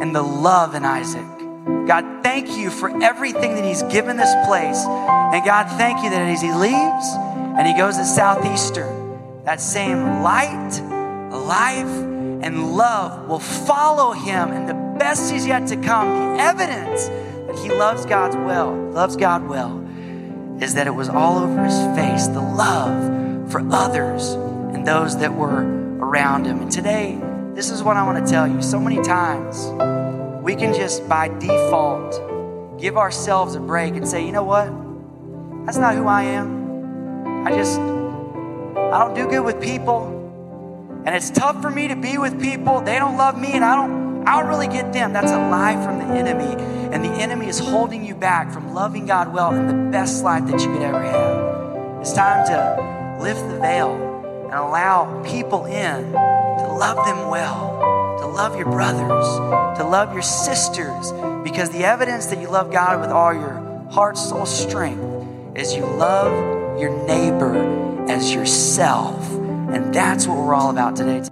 and 0.00 0.14
the 0.14 0.22
love 0.22 0.74
in 0.74 0.84
Isaac. 0.84 1.26
God, 1.86 2.22
thank 2.22 2.56
you 2.56 2.70
for 2.70 2.90
everything 3.02 3.54
that 3.54 3.64
He's 3.64 3.82
given 3.84 4.16
this 4.16 4.32
place. 4.46 4.84
And 4.84 5.44
God, 5.44 5.68
thank 5.78 6.02
you 6.02 6.10
that 6.10 6.22
as 6.22 6.42
He 6.42 6.52
leaves 6.52 7.06
and 7.58 7.66
He 7.66 7.74
goes 7.74 7.96
to 7.96 8.04
Southeastern, 8.04 9.44
that 9.44 9.60
same 9.60 10.22
light, 10.22 10.80
life, 11.30 11.86
and 12.42 12.76
love 12.76 13.28
will 13.28 13.38
follow 13.38 14.12
Him. 14.12 14.50
And 14.50 14.68
the 14.68 14.89
best 15.00 15.32
is 15.32 15.46
yet 15.46 15.66
to 15.66 15.76
come. 15.76 16.36
The 16.36 16.42
evidence 16.42 17.08
that 17.46 17.58
He 17.58 17.70
loves 17.70 18.04
God's 18.04 18.36
well, 18.36 18.72
loves 18.92 19.16
God 19.16 19.48
well 19.48 19.80
is 20.60 20.74
that 20.74 20.86
it 20.86 20.94
was 20.94 21.08
all 21.08 21.38
over 21.38 21.64
his 21.64 21.74
face 21.96 22.26
the 22.26 22.40
love 22.42 23.50
for 23.50 23.66
others 23.72 24.32
and 24.74 24.86
those 24.86 25.16
that 25.18 25.34
were 25.34 25.62
around 26.00 26.44
him. 26.44 26.60
And 26.60 26.70
today, 26.70 27.18
this 27.54 27.70
is 27.70 27.82
what 27.82 27.96
I 27.96 28.04
want 28.04 28.24
to 28.24 28.30
tell 28.30 28.46
you. 28.46 28.60
So 28.60 28.78
many 28.78 29.00
times, 29.02 29.64
we 30.44 30.54
can 30.54 30.74
just 30.74 31.08
by 31.08 31.28
default 31.28 32.78
give 32.78 32.98
ourselves 32.98 33.54
a 33.54 33.60
break 33.60 33.94
and 33.94 34.06
say, 34.06 34.24
you 34.26 34.32
know 34.32 34.44
what? 34.44 34.66
That's 35.64 35.78
not 35.78 35.94
who 35.94 36.06
I 36.06 36.24
am. 36.24 37.46
I 37.46 37.52
just, 37.52 37.80
I 37.80 39.02
don't 39.02 39.14
do 39.14 39.26
good 39.28 39.44
with 39.46 39.62
people. 39.62 40.18
And 41.06 41.14
it's 41.14 41.30
tough 41.30 41.62
for 41.62 41.70
me 41.70 41.88
to 41.88 41.96
be 41.96 42.18
with 42.18 42.38
people. 42.38 42.82
They 42.82 42.98
don't 42.98 43.16
love 43.16 43.40
me, 43.40 43.52
and 43.54 43.64
I 43.64 43.76
don't, 43.76 43.99
I 44.26 44.40
don't 44.40 44.48
really 44.48 44.68
get 44.68 44.92
them. 44.92 45.12
That's 45.12 45.32
a 45.32 45.38
lie 45.38 45.82
from 45.84 45.98
the 45.98 46.14
enemy 46.14 46.80
and 46.92 47.04
the 47.04 47.10
enemy 47.10 47.46
is 47.46 47.58
holding 47.60 48.04
you 48.04 48.16
back 48.16 48.50
from 48.50 48.74
loving 48.74 49.06
God 49.06 49.32
well 49.32 49.54
and 49.54 49.68
the 49.68 49.90
best 49.92 50.24
life 50.24 50.46
that 50.46 50.60
you 50.60 50.72
could 50.72 50.82
ever 50.82 51.00
have. 51.00 52.00
It's 52.00 52.12
time 52.12 52.44
to 52.48 53.20
lift 53.22 53.40
the 53.48 53.60
veil 53.60 53.94
and 54.44 54.54
allow 54.54 55.22
people 55.22 55.66
in 55.66 56.12
to 56.12 56.72
love 56.72 56.96
them 57.06 57.30
well, 57.30 58.16
to 58.20 58.26
love 58.26 58.56
your 58.56 58.66
brothers, 58.66 59.78
to 59.78 59.84
love 59.84 60.12
your 60.12 60.22
sisters, 60.22 61.12
because 61.44 61.70
the 61.70 61.84
evidence 61.84 62.26
that 62.26 62.40
you 62.40 62.48
love 62.48 62.72
God 62.72 63.00
with 63.00 63.10
all 63.10 63.32
your 63.32 63.54
heart, 63.90 64.18
soul, 64.18 64.44
strength 64.44 65.00
is 65.56 65.74
you 65.74 65.84
love 65.84 66.80
your 66.80 66.90
neighbor 67.06 68.08
as 68.10 68.34
yourself. 68.34 69.30
And 69.32 69.94
that's 69.94 70.26
what 70.26 70.36
we're 70.36 70.54
all 70.54 70.70
about 70.70 70.96
today. 70.96 71.22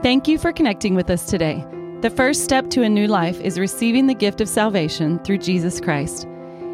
Thank 0.00 0.28
you 0.28 0.38
for 0.38 0.52
connecting 0.52 0.94
with 0.94 1.10
us 1.10 1.26
today. 1.26 1.66
The 2.02 2.10
first 2.10 2.44
step 2.44 2.70
to 2.70 2.84
a 2.84 2.88
new 2.88 3.08
life 3.08 3.40
is 3.40 3.58
receiving 3.58 4.06
the 4.06 4.14
gift 4.14 4.40
of 4.40 4.48
salvation 4.48 5.18
through 5.24 5.38
Jesus 5.38 5.80
Christ. 5.80 6.24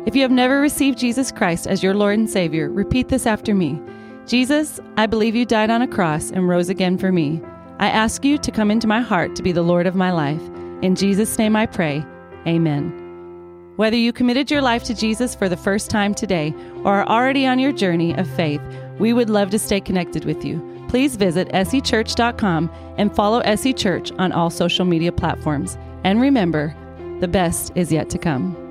If 0.05 0.15
you 0.15 0.21
have 0.21 0.31
never 0.31 0.61
received 0.61 0.99
Jesus 0.99 1.33
Christ 1.33 1.67
as 1.67 1.83
your 1.83 1.95
Lord 1.95 2.19
and 2.19 2.29
Savior, 2.29 2.69
repeat 2.69 3.09
this 3.09 3.25
after 3.25 3.55
me 3.55 3.81
Jesus, 4.27 4.79
I 4.99 5.07
believe 5.07 5.35
you 5.35 5.47
died 5.47 5.71
on 5.71 5.81
a 5.81 5.89
cross 5.89 6.33
and 6.33 6.47
rose 6.47 6.69
again 6.69 6.99
for 6.99 7.13
me. 7.13 7.41
I 7.79 7.89
ask 7.89 8.27
you 8.27 8.37
to 8.37 8.51
come 8.51 8.71
into 8.71 8.87
my 8.87 9.01
heart 9.01 9.35
to 9.37 9.43
be 9.43 9.53
the 9.53 9.63
Lord 9.63 9.87
of 9.87 9.95
my 9.95 10.13
life. 10.13 10.43
In 10.83 10.95
Jesus' 10.95 11.39
name 11.39 11.57
I 11.57 11.65
pray. 11.65 12.05
Amen. 12.47 12.91
Whether 13.77 13.97
you 13.97 14.13
committed 14.13 14.51
your 14.51 14.61
life 14.61 14.85
to 14.85 14.95
Jesus 14.95 15.35
for 15.35 15.49
the 15.49 15.57
first 15.57 15.89
time 15.89 16.13
today 16.13 16.55
or 16.85 16.97
are 16.97 17.09
already 17.09 17.47
on 17.47 17.59
your 17.59 17.73
journey 17.73 18.15
of 18.19 18.29
faith, 18.29 18.61
we 18.99 19.15
would 19.15 19.31
love 19.31 19.49
to 19.51 19.59
stay 19.59 19.81
connected 19.81 20.27
with 20.27 20.45
you 20.45 20.74
please 20.95 21.17
visit 21.17 21.49
scchurch.com 21.49 22.71
and 22.99 23.13
follow 23.17 23.43
SC 23.57 23.75
Church 23.75 24.13
on 24.13 24.31
all 24.31 24.49
social 24.49 24.85
media 24.85 25.11
platforms. 25.11 25.77
And 26.05 26.21
remember, 26.21 26.73
the 27.19 27.27
best 27.27 27.73
is 27.75 27.91
yet 27.91 28.09
to 28.11 28.19
come. 28.19 28.63